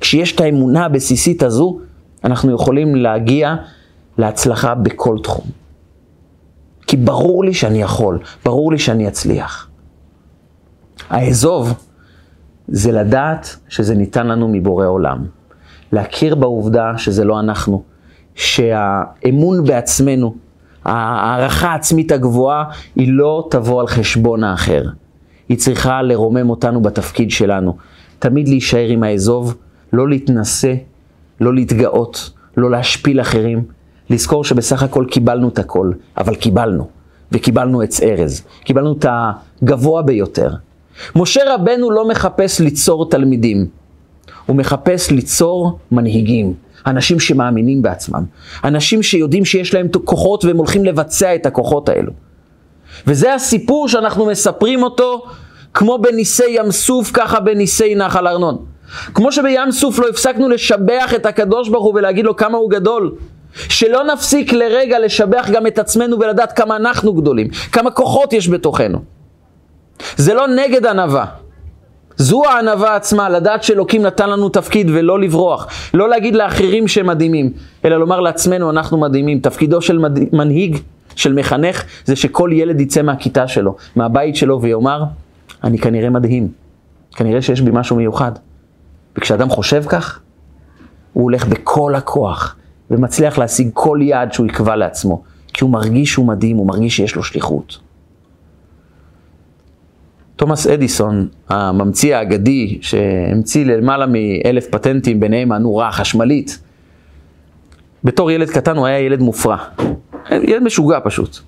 כשיש 0.00 0.32
את 0.32 0.40
האמונה 0.40 0.84
הבסיסית 0.84 1.42
הזו, 1.42 1.78
אנחנו 2.24 2.54
יכולים 2.54 2.96
להגיע 2.96 3.54
להצלחה 4.20 4.74
בכל 4.74 5.16
תחום. 5.22 5.44
כי 6.86 6.96
ברור 6.96 7.44
לי 7.44 7.54
שאני 7.54 7.82
יכול, 7.82 8.18
ברור 8.44 8.72
לי 8.72 8.78
שאני 8.78 9.08
אצליח. 9.08 9.68
האזוב 11.10 11.74
זה 12.68 12.92
לדעת 12.92 13.56
שזה 13.68 13.94
ניתן 13.94 14.26
לנו 14.26 14.48
מבורא 14.48 14.86
עולם. 14.86 15.24
להכיר 15.92 16.34
בעובדה 16.34 16.92
שזה 16.98 17.24
לא 17.24 17.40
אנחנו, 17.40 17.82
שהאמון 18.34 19.64
בעצמנו, 19.64 20.34
ההערכה 20.84 21.68
העצמית 21.68 22.12
הגבוהה, 22.12 22.64
היא 22.96 23.12
לא 23.12 23.48
תבוא 23.50 23.80
על 23.80 23.86
חשבון 23.86 24.44
האחר. 24.44 24.82
היא 25.48 25.58
צריכה 25.58 26.02
לרומם 26.02 26.50
אותנו 26.50 26.82
בתפקיד 26.82 27.30
שלנו. 27.30 27.76
תמיד 28.18 28.48
להישאר 28.48 28.88
עם 28.88 29.02
האזוב, 29.02 29.56
לא 29.92 30.08
להתנשא, 30.08 30.74
לא 31.40 31.54
להתגאות, 31.54 32.30
לא 32.56 32.70
להשפיל 32.70 33.20
אחרים, 33.20 33.64
לזכור 34.10 34.44
שבסך 34.44 34.82
הכל 34.82 35.04
קיבלנו 35.10 35.48
את 35.48 35.58
הכל, 35.58 35.92
אבל 36.16 36.34
קיבלנו, 36.34 36.88
וקיבלנו 37.32 37.80
עץ 37.80 38.00
ארז, 38.00 38.42
קיבלנו 38.64 38.92
את 38.92 39.06
הגבוה 39.08 40.02
ביותר. 40.02 40.50
משה 41.16 41.54
רבנו 41.54 41.90
לא 41.90 42.08
מחפש 42.08 42.60
ליצור 42.60 43.10
תלמידים, 43.10 43.66
הוא 44.46 44.56
מחפש 44.56 45.10
ליצור 45.10 45.78
מנהיגים, 45.92 46.54
אנשים 46.86 47.20
שמאמינים 47.20 47.82
בעצמם, 47.82 48.24
אנשים 48.64 49.02
שיודעים 49.02 49.44
שיש 49.44 49.74
להם 49.74 49.88
כוחות 50.04 50.44
והם 50.44 50.56
הולכים 50.56 50.84
לבצע 50.84 51.34
את 51.34 51.46
הכוחות 51.46 51.88
האלו. 51.88 52.12
וזה 53.06 53.34
הסיפור 53.34 53.88
שאנחנו 53.88 54.26
מספרים 54.26 54.82
אותו 54.82 55.22
כמו 55.74 55.98
בניסי 55.98 56.44
ים 56.48 56.70
סוף, 56.70 57.10
ככה 57.14 57.40
בניסי 57.40 57.94
נחל 57.94 58.26
ארנון. 58.26 58.64
כמו 59.14 59.32
שבים 59.32 59.70
סוף 59.70 59.98
לא 59.98 60.08
הפסקנו 60.08 60.48
לשבח 60.48 61.12
את 61.16 61.26
הקדוש 61.26 61.68
ברוך 61.68 61.84
הוא 61.84 61.94
ולהגיד 61.94 62.24
לו 62.24 62.36
כמה 62.36 62.58
הוא 62.58 62.70
גדול, 62.70 63.14
שלא 63.54 64.04
נפסיק 64.04 64.52
לרגע 64.52 64.98
לשבח 64.98 65.48
גם 65.52 65.66
את 65.66 65.78
עצמנו 65.78 66.20
ולדעת 66.20 66.52
כמה 66.52 66.76
אנחנו 66.76 67.12
גדולים, 67.12 67.48
כמה 67.72 67.90
כוחות 67.90 68.32
יש 68.32 68.48
בתוכנו. 68.48 68.98
זה 70.16 70.34
לא 70.34 70.46
נגד 70.48 70.86
ענווה. 70.86 71.26
זו 72.16 72.44
הענווה 72.44 72.96
עצמה, 72.96 73.28
לדעת 73.28 73.62
שאלוקים 73.62 74.02
נתן 74.02 74.30
לנו 74.30 74.48
תפקיד 74.48 74.90
ולא 74.90 75.20
לברוח. 75.20 75.66
לא 75.94 76.08
להגיד 76.08 76.34
לאחרים 76.34 76.88
שהם 76.88 77.06
מדהימים, 77.06 77.52
אלא 77.84 77.96
לומר 78.00 78.20
לעצמנו 78.20 78.70
אנחנו 78.70 78.98
מדהימים. 78.98 79.40
תפקידו 79.40 79.82
של 79.82 79.98
מד... 79.98 80.34
מנהיג, 80.34 80.78
של 81.16 81.32
מחנך, 81.32 81.84
זה 82.04 82.16
שכל 82.16 82.50
ילד 82.52 82.80
יצא 82.80 83.02
מהכיתה 83.02 83.48
שלו, 83.48 83.76
מהבית 83.96 84.36
שלו 84.36 84.62
ויאמר, 84.62 85.04
אני 85.64 85.78
כנראה 85.78 86.10
מדהים. 86.10 86.48
כנראה 87.16 87.42
שיש 87.42 87.60
בי 87.60 87.70
משהו 87.74 87.96
מיוחד. 87.96 88.32
וכשאדם 89.16 89.50
חושב 89.50 89.84
כך, 89.88 90.20
הוא 91.12 91.24
הולך 91.24 91.46
בכל 91.46 91.94
הכוח 91.94 92.56
ומצליח 92.90 93.38
להשיג 93.38 93.70
כל 93.72 93.98
יעד 94.02 94.32
שהוא 94.32 94.46
יקבע 94.46 94.76
לעצמו. 94.76 95.22
כי 95.52 95.64
הוא 95.64 95.70
מרגיש 95.70 96.12
שהוא 96.12 96.26
מדהים, 96.26 96.56
הוא 96.56 96.66
מרגיש 96.66 96.96
שיש 96.96 97.16
לו 97.16 97.22
שליחות. 97.22 97.78
תומאס 100.36 100.66
אדיסון, 100.66 101.28
הממציא 101.48 102.16
האגדי, 102.16 102.78
שהמציא 102.80 103.64
למעלה 103.64 104.06
מאלף 104.06 104.66
פטנטים, 104.70 105.20
ביניהם 105.20 105.52
הנורה 105.52 105.88
החשמלית, 105.88 106.58
בתור 108.04 108.30
ילד 108.30 108.50
קטן 108.50 108.76
הוא 108.76 108.86
היה 108.86 108.98
ילד 109.00 109.20
מופרע. 109.20 109.56
ילד 110.30 110.62
משוגע 110.62 110.98
פשוט. 111.04 111.38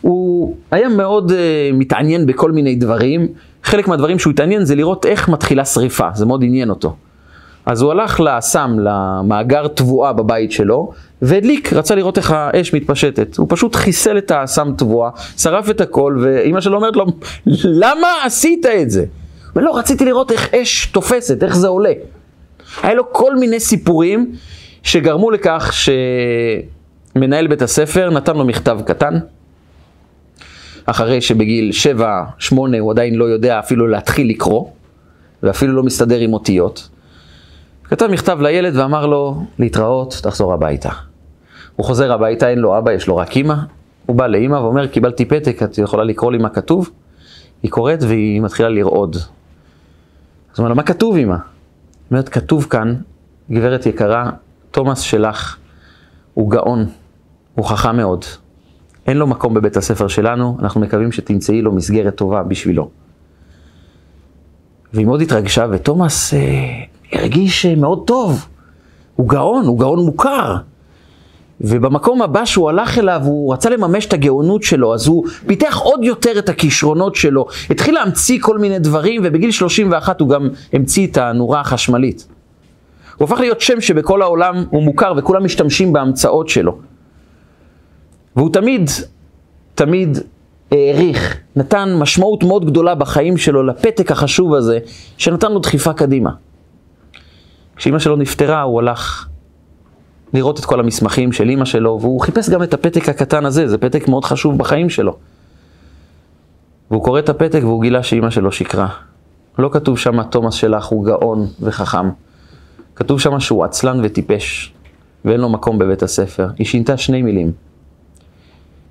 הוא 0.00 0.56
היה 0.70 0.88
מאוד 0.88 1.30
uh, 1.30 1.34
מתעניין 1.72 2.26
בכל 2.26 2.52
מיני 2.52 2.74
דברים. 2.74 3.28
חלק 3.64 3.88
מהדברים 3.88 4.18
שהוא 4.18 4.30
התעניין 4.30 4.64
זה 4.64 4.74
לראות 4.74 5.06
איך 5.06 5.28
מתחילה 5.28 5.64
שריפה, 5.64 6.08
זה 6.14 6.26
מאוד 6.26 6.44
עניין 6.44 6.70
אותו. 6.70 6.96
אז 7.66 7.82
הוא 7.82 7.90
הלך 7.90 8.20
לאסם, 8.20 8.76
למאגר 8.78 9.68
תבואה 9.68 10.12
בבית 10.12 10.52
שלו, 10.52 10.92
והדליק, 11.22 11.72
רצה 11.72 11.94
לראות 11.94 12.18
איך 12.18 12.30
האש 12.30 12.74
מתפשטת. 12.74 13.36
הוא 13.36 13.46
פשוט 13.50 13.74
חיסל 13.76 14.18
את 14.18 14.30
האסם 14.30 14.72
תבואה, 14.76 15.10
שרף 15.38 15.70
את 15.70 15.80
הכל, 15.80 16.18
ואימא 16.22 16.60
שלו 16.60 16.76
אומרת 16.76 16.96
לו, 16.96 17.06
למה 17.64 18.08
עשית 18.24 18.66
את 18.66 18.90
זה? 18.90 19.00
הוא 19.00 19.08
אומר, 19.56 19.66
לא, 19.66 19.78
רציתי 19.78 20.04
לראות 20.04 20.32
איך 20.32 20.54
אש 20.54 20.86
תופסת, 20.86 21.42
איך 21.42 21.56
זה 21.56 21.68
עולה. 21.68 21.92
היה 22.82 22.94
לו 22.94 23.12
כל 23.12 23.36
מיני 23.36 23.60
סיפורים 23.60 24.32
שגרמו 24.82 25.30
לכך 25.30 25.72
שמנהל 27.16 27.46
בית 27.46 27.62
הספר 27.62 28.10
נתן 28.10 28.36
לו 28.36 28.44
מכתב 28.44 28.78
קטן, 28.86 29.18
אחרי 30.86 31.20
שבגיל 31.20 31.70
7-8 32.50 32.54
הוא 32.80 32.92
עדיין 32.92 33.14
לא 33.14 33.24
יודע 33.24 33.58
אפילו 33.58 33.86
להתחיל 33.86 34.30
לקרוא, 34.30 34.68
ואפילו 35.42 35.72
לא 35.72 35.82
מסתדר 35.82 36.18
עם 36.18 36.32
אותיות. 36.32 36.88
כתב 37.84 38.06
מכתב 38.06 38.38
לילד 38.40 38.76
ואמר 38.76 39.06
לו, 39.06 39.44
להתראות, 39.58 40.20
תחזור 40.22 40.52
הביתה. 40.54 40.90
הוא 41.76 41.86
חוזר 41.86 42.12
הביתה, 42.12 42.50
אין 42.50 42.58
לו 42.58 42.78
אבא, 42.78 42.92
יש 42.92 43.06
לו 43.06 43.16
רק 43.16 43.36
אימא. 43.36 43.54
הוא 44.06 44.16
בא 44.16 44.26
לאימא 44.26 44.56
ואומר, 44.56 44.86
קיבלתי 44.86 45.24
פתק, 45.24 45.62
את 45.62 45.78
יכולה 45.78 46.04
לקרוא 46.04 46.32
לי 46.32 46.38
מה 46.38 46.48
כתוב? 46.48 46.90
היא 47.62 47.70
קוראת 47.70 48.02
והיא 48.02 48.40
מתחילה 48.40 48.68
לרעוד. 48.68 49.16
אז 49.16 49.22
הוא 49.22 50.58
אומר 50.58 50.68
לה, 50.68 50.74
מה 50.74 50.82
כתוב 50.82 51.16
אימא? 51.16 51.34
היא 51.34 51.40
אומרת, 52.10 52.28
כתוב 52.28 52.66
כאן, 52.70 52.94
גברת 53.50 53.86
יקרה, 53.86 54.30
תומאס 54.70 55.00
שלך 55.00 55.56
הוא 56.34 56.50
גאון, 56.50 56.86
הוא 57.54 57.64
חכם 57.64 57.96
מאוד. 57.96 58.24
אין 59.06 59.16
לו 59.16 59.26
מקום 59.26 59.54
בבית 59.54 59.76
הספר 59.76 60.08
שלנו, 60.08 60.56
אנחנו 60.60 60.80
מקווים 60.80 61.12
שתמצאי 61.12 61.62
לו 61.62 61.72
מסגרת 61.72 62.14
טובה 62.14 62.42
בשבילו. 62.42 62.90
והיא 64.92 65.06
מאוד 65.06 65.20
התרגשה, 65.20 65.66
ותומאס 65.70 66.34
אה, 66.34 66.40
הרגיש 67.12 67.66
אה, 67.66 67.74
מאוד 67.74 68.02
טוב. 68.06 68.46
הוא 69.16 69.28
גאון, 69.28 69.66
הוא 69.66 69.78
גאון 69.78 69.98
מוכר. 70.04 70.56
ובמקום 71.60 72.22
הבא 72.22 72.44
שהוא 72.44 72.68
הלך 72.68 72.98
אליו, 72.98 73.20
הוא 73.24 73.52
רצה 73.52 73.70
לממש 73.70 74.06
את 74.06 74.12
הגאונות 74.12 74.62
שלו, 74.62 74.94
אז 74.94 75.06
הוא 75.06 75.24
פיתח 75.46 75.78
עוד 75.78 76.04
יותר 76.04 76.38
את 76.38 76.48
הכישרונות 76.48 77.14
שלו, 77.14 77.46
התחיל 77.70 77.94
להמציא 77.94 78.38
כל 78.40 78.58
מיני 78.58 78.78
דברים, 78.78 79.22
ובגיל 79.24 79.50
31 79.50 80.20
הוא 80.20 80.28
גם 80.28 80.48
המציא 80.72 81.06
את 81.06 81.16
הנורה 81.16 81.60
החשמלית. 81.60 82.26
הוא 83.16 83.24
הפך 83.24 83.40
להיות 83.40 83.60
שם 83.60 83.80
שבכל 83.80 84.22
העולם 84.22 84.64
הוא 84.70 84.82
מוכר 84.82 85.12
וכולם 85.16 85.44
משתמשים 85.44 85.92
בהמצאות 85.92 86.48
שלו. 86.48 86.78
והוא 88.36 88.52
תמיד, 88.52 88.90
תמיד 89.74 90.18
העריך, 90.70 91.38
נתן 91.56 91.96
משמעות 91.98 92.44
מאוד 92.44 92.64
גדולה 92.64 92.94
בחיים 92.94 93.36
שלו 93.36 93.62
לפתק 93.62 94.10
החשוב 94.12 94.54
הזה, 94.54 94.78
שנתן 95.18 95.52
לו 95.52 95.58
דחיפה 95.58 95.92
קדימה. 95.92 96.30
כשאימא 97.76 97.98
שלו 97.98 98.16
נפטרה, 98.16 98.62
הוא 98.62 98.80
הלך 98.80 99.28
לראות 100.34 100.60
את 100.60 100.64
כל 100.64 100.80
המסמכים 100.80 101.32
של 101.32 101.48
אימא 101.48 101.64
שלו, 101.64 101.98
והוא 102.00 102.20
חיפש 102.20 102.50
גם 102.50 102.62
את 102.62 102.74
הפתק 102.74 103.08
הקטן 103.08 103.44
הזה, 103.44 103.68
זה 103.68 103.78
פתק 103.78 104.08
מאוד 104.08 104.24
חשוב 104.24 104.58
בחיים 104.58 104.90
שלו. 104.90 105.16
והוא 106.90 107.04
קורא 107.04 107.18
את 107.18 107.28
הפתק 107.28 107.60
והוא 107.62 107.82
גילה 107.82 108.02
שאימא 108.02 108.30
שלו 108.30 108.52
שקרה. 108.52 108.88
לא 109.58 109.68
כתוב 109.72 109.98
שם 109.98 110.22
תומאס 110.22 110.54
שלך 110.54 110.86
הוא 110.86 111.06
גאון 111.06 111.46
וחכם. 111.60 112.10
כתוב 112.96 113.20
שם 113.20 113.40
שהוא 113.40 113.64
עצלן 113.64 114.00
וטיפש, 114.02 114.72
ואין 115.24 115.40
לו 115.40 115.48
מקום 115.48 115.78
בבית 115.78 116.02
הספר. 116.02 116.48
היא 116.58 116.66
שינתה 116.66 116.96
שני 116.96 117.22
מילים. 117.22 117.52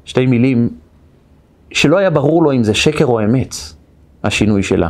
שתי 0.05 0.25
מילים 0.25 0.69
שלא 1.71 1.97
היה 1.97 2.09
ברור 2.09 2.43
לו 2.43 2.51
אם 2.51 2.63
זה 2.63 2.73
שקר 2.73 3.05
או 3.05 3.19
אמת, 3.23 3.55
השינוי 4.23 4.63
שלה. 4.63 4.89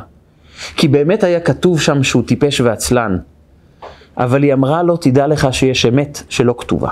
כי 0.75 0.87
באמת 0.87 1.23
היה 1.23 1.39
כתוב 1.39 1.81
שם 1.81 2.03
שהוא 2.03 2.23
טיפש 2.23 2.61
ועצלן, 2.61 3.17
אבל 4.17 4.43
היא 4.43 4.53
אמרה 4.53 4.83
לו, 4.83 4.97
תדע 4.97 5.27
לך 5.27 5.53
שיש 5.53 5.85
אמת 5.85 6.21
שלא 6.29 6.55
כתובה. 6.57 6.89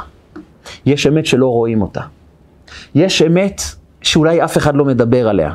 יש 0.85 1.07
אמת 1.07 1.25
שלא 1.25 1.47
רואים 1.47 1.81
אותה. 1.81 2.01
יש 2.95 3.21
אמת 3.21 3.61
שאולי 4.01 4.43
אף 4.43 4.57
אחד 4.57 4.75
לא 4.75 4.85
מדבר 4.85 5.27
עליה. 5.27 5.53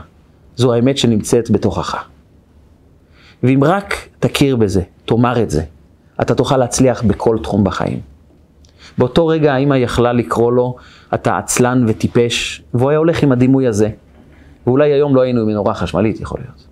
זו 0.57 0.75
האמת 0.75 0.99
שנמצאת 0.99 1.51
בתוכך. 1.51 2.05
ואם 3.43 3.65
רק 3.65 3.95
תכיר 4.19 4.57
בזה, 4.57 4.83
תאמר 5.05 5.43
את 5.43 5.51
זה, 5.51 5.63
אתה 6.21 6.35
תוכל 6.35 6.57
להצליח 6.57 7.03
בכל 7.03 7.39
תחום 7.43 7.65
בחיים. 7.65 8.01
באותו 8.99 9.27
רגע 9.27 9.55
האמא 9.55 9.75
יכלה 9.75 10.13
לקרוא 10.13 10.53
לו, 10.53 10.77
אתה 11.15 11.39
עצלן 11.39 11.85
וטיפש, 11.89 12.63
והוא 12.75 12.91
היה 12.91 12.99
הולך 12.99 13.23
עם 13.23 13.33
הדימוי 13.33 13.67
הזה. 13.67 13.91
ואולי 14.67 14.93
היום 14.93 15.17
לא 15.17 15.21
היינו 15.21 15.41
עם 15.41 15.47
מנורה 15.47 15.75
חשמלית, 15.75 16.21
יכול 16.21 16.41
להיות. 16.41 16.67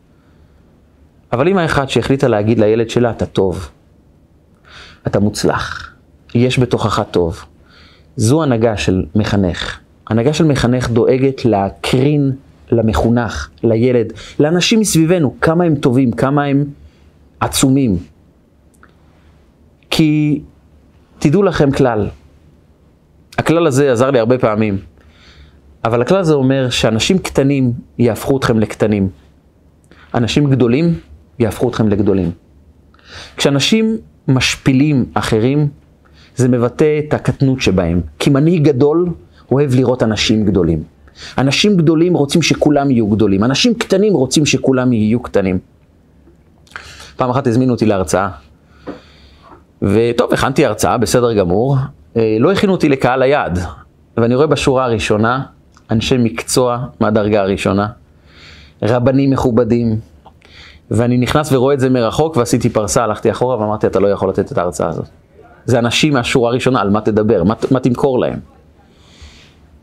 אבל 1.32 1.48
אמא 1.48 1.64
אחת 1.64 1.88
שהחליטה 1.88 2.28
להגיד 2.28 2.58
לילד 2.58 2.90
שלה, 2.90 3.10
אתה 3.10 3.26
טוב, 3.26 3.70
אתה 5.06 5.20
מוצלח, 5.20 5.94
יש 6.34 6.58
בתוכך 6.58 7.02
טוב. 7.10 7.44
זו 8.16 8.42
הנהגה 8.42 8.76
של 8.76 9.04
מחנך. 9.14 9.78
הנהגה 10.06 10.32
של 10.32 10.44
מחנך 10.44 10.90
דואגת 10.90 11.44
להקרין 11.44 12.32
למחונך, 12.70 13.48
לילד, 13.62 14.12
לאנשים 14.40 14.80
מסביבנו, 14.80 15.34
כמה 15.40 15.64
הם 15.64 15.74
טובים, 15.74 16.12
כמה 16.12 16.44
הם 16.44 16.64
עצומים. 17.40 17.98
כי 19.90 20.40
תדעו 21.18 21.42
לכם 21.42 21.70
כלל, 21.70 22.08
הכלל 23.38 23.66
הזה 23.66 23.92
עזר 23.92 24.10
לי 24.10 24.18
הרבה 24.18 24.38
פעמים, 24.38 24.78
אבל 25.84 26.02
הכלל 26.02 26.18
הזה 26.18 26.34
אומר 26.34 26.70
שאנשים 26.70 27.18
קטנים 27.18 27.72
יהפכו 27.98 28.36
אתכם 28.36 28.60
לקטנים. 28.60 29.08
אנשים 30.14 30.50
גדולים 30.50 30.98
יהפכו 31.38 31.68
אתכם 31.68 31.88
לגדולים. 31.88 32.30
כשאנשים 33.36 33.98
משפילים 34.28 35.04
אחרים, 35.14 35.68
זה 36.36 36.48
מבטא 36.48 36.98
את 36.98 37.14
הקטנות 37.14 37.60
שבהם. 37.60 38.00
כי 38.18 38.30
מנהיג 38.30 38.64
גדול 38.64 39.08
אוהב 39.50 39.74
לראות 39.74 40.02
אנשים 40.02 40.44
גדולים. 40.44 40.82
אנשים 41.38 41.76
גדולים 41.76 42.14
רוצים 42.14 42.42
שכולם 42.42 42.90
יהיו 42.90 43.06
גדולים. 43.06 43.44
אנשים 43.44 43.74
קטנים 43.74 44.14
רוצים 44.14 44.46
שכולם 44.46 44.92
יהיו 44.92 45.22
קטנים. 45.22 45.58
פעם 47.16 47.30
אחת 47.30 47.46
הזמינו 47.46 47.72
אותי 47.72 47.86
להרצאה. 47.86 48.28
וטוב, 49.82 50.32
הכנתי 50.32 50.66
הרצאה, 50.66 50.98
בסדר 50.98 51.32
גמור. 51.34 51.76
אה, 52.16 52.36
לא 52.40 52.52
הכינו 52.52 52.72
אותי 52.72 52.88
לקהל 52.88 53.22
היעד. 53.22 53.58
ואני 54.16 54.34
רואה 54.34 54.46
בשורה 54.46 54.84
הראשונה 54.84 55.42
אנשי 55.90 56.16
מקצוע 56.18 56.86
מהדרגה 57.00 57.40
הראשונה, 57.40 57.88
רבנים 58.82 59.30
מכובדים, 59.30 59.96
ואני 60.90 61.18
נכנס 61.18 61.52
ורואה 61.52 61.74
את 61.74 61.80
זה 61.80 61.90
מרחוק 61.90 62.36
ועשיתי 62.36 62.68
פרסה, 62.68 63.04
הלכתי 63.04 63.30
אחורה 63.30 63.60
ואמרתי, 63.60 63.86
אתה 63.86 64.00
לא 64.00 64.08
יכול 64.08 64.28
לתת 64.28 64.52
את 64.52 64.58
ההרצאה 64.58 64.88
הזאת. 64.88 65.06
זה 65.64 65.78
אנשים 65.78 66.12
מהשורה 66.12 66.50
הראשונה, 66.50 66.80
על 66.80 66.90
מה 66.90 67.00
תדבר, 67.00 67.44
מה, 67.44 67.54
מה 67.70 67.80
תמכור 67.80 68.18
להם. 68.18 68.38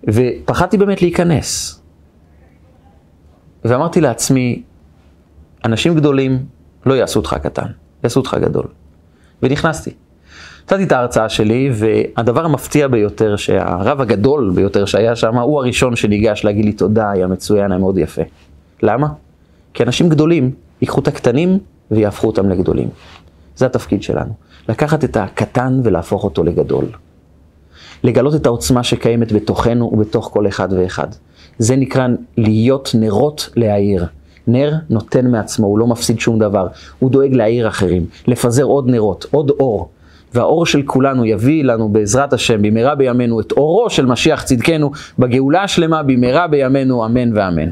ופחדתי 0.07 0.77
באמת 0.77 1.01
להיכנס. 1.01 1.81
ואמרתי 3.65 4.01
לעצמי, 4.01 4.61
אנשים 5.65 5.95
גדולים 5.95 6.45
לא 6.85 6.93
יעשו 6.93 7.19
אותך 7.19 7.35
קטן, 7.43 7.67
יעשו 8.03 8.19
אותך 8.19 8.37
גדול. 8.41 8.65
ונכנסתי. 9.43 9.91
נתתי 10.63 10.83
את 10.83 10.91
ההרצאה 10.91 11.29
שלי, 11.29 11.71
והדבר 11.73 12.45
המפתיע 12.45 12.87
ביותר, 12.87 13.35
שהרב 13.35 14.01
הגדול 14.01 14.51
ביותר 14.55 14.85
שהיה 14.85 15.15
שם, 15.15 15.37
הוא 15.37 15.59
הראשון 15.59 15.95
שניגש 15.95 16.45
להגיד 16.45 16.65
לי 16.65 16.71
תודה, 16.71 17.11
היה 17.11 17.27
מצוין, 17.27 17.71
היה 17.71 17.79
מאוד 17.79 17.97
יפה. 17.97 18.21
למה? 18.83 19.07
כי 19.73 19.83
אנשים 19.83 20.09
גדולים 20.09 20.51
ייקחו 20.81 21.01
את 21.01 21.07
הקטנים 21.07 21.59
ויהפכו 21.91 22.27
אותם 22.27 22.49
לגדולים. 22.49 22.89
זה 23.55 23.65
התפקיד 23.65 24.03
שלנו. 24.03 24.33
לקחת 24.69 25.03
את 25.03 25.17
הקטן 25.17 25.81
ולהפוך 25.83 26.23
אותו 26.23 26.43
לגדול. 26.43 26.85
לגלות 28.03 28.35
את 28.35 28.45
העוצמה 28.45 28.83
שקיימת 28.83 29.31
בתוכנו 29.31 29.89
ובתוך 29.93 30.29
כל 30.33 30.47
אחד 30.47 30.73
ואחד. 30.73 31.07
זה 31.57 31.75
נקרא 31.75 32.07
להיות 32.37 32.91
נרות 32.93 33.49
להעיר. 33.55 34.05
נר 34.47 34.73
נותן 34.89 35.31
מעצמו, 35.31 35.67
הוא 35.67 35.79
לא 35.79 35.87
מפסיד 35.87 36.19
שום 36.19 36.39
דבר. 36.39 36.67
הוא 36.99 37.11
דואג 37.11 37.33
להעיר 37.33 37.67
אחרים, 37.67 38.05
לפזר 38.27 38.63
עוד 38.63 38.89
נרות, 38.89 39.25
עוד 39.31 39.49
אור. 39.49 39.89
והאור 40.33 40.65
של 40.65 40.81
כולנו 40.85 41.25
יביא 41.25 41.63
לנו 41.63 41.89
בעזרת 41.89 42.33
השם 42.33 42.61
במהרה 42.61 42.95
בימינו 42.95 43.39
את 43.39 43.51
אורו 43.51 43.89
של 43.89 44.05
משיח 44.05 44.43
צדקנו 44.43 44.91
בגאולה 45.19 45.63
השלמה 45.63 46.03
במהרה 46.03 46.47
בימינו 46.47 47.05
אמן 47.05 47.37
ואמן. 47.37 47.69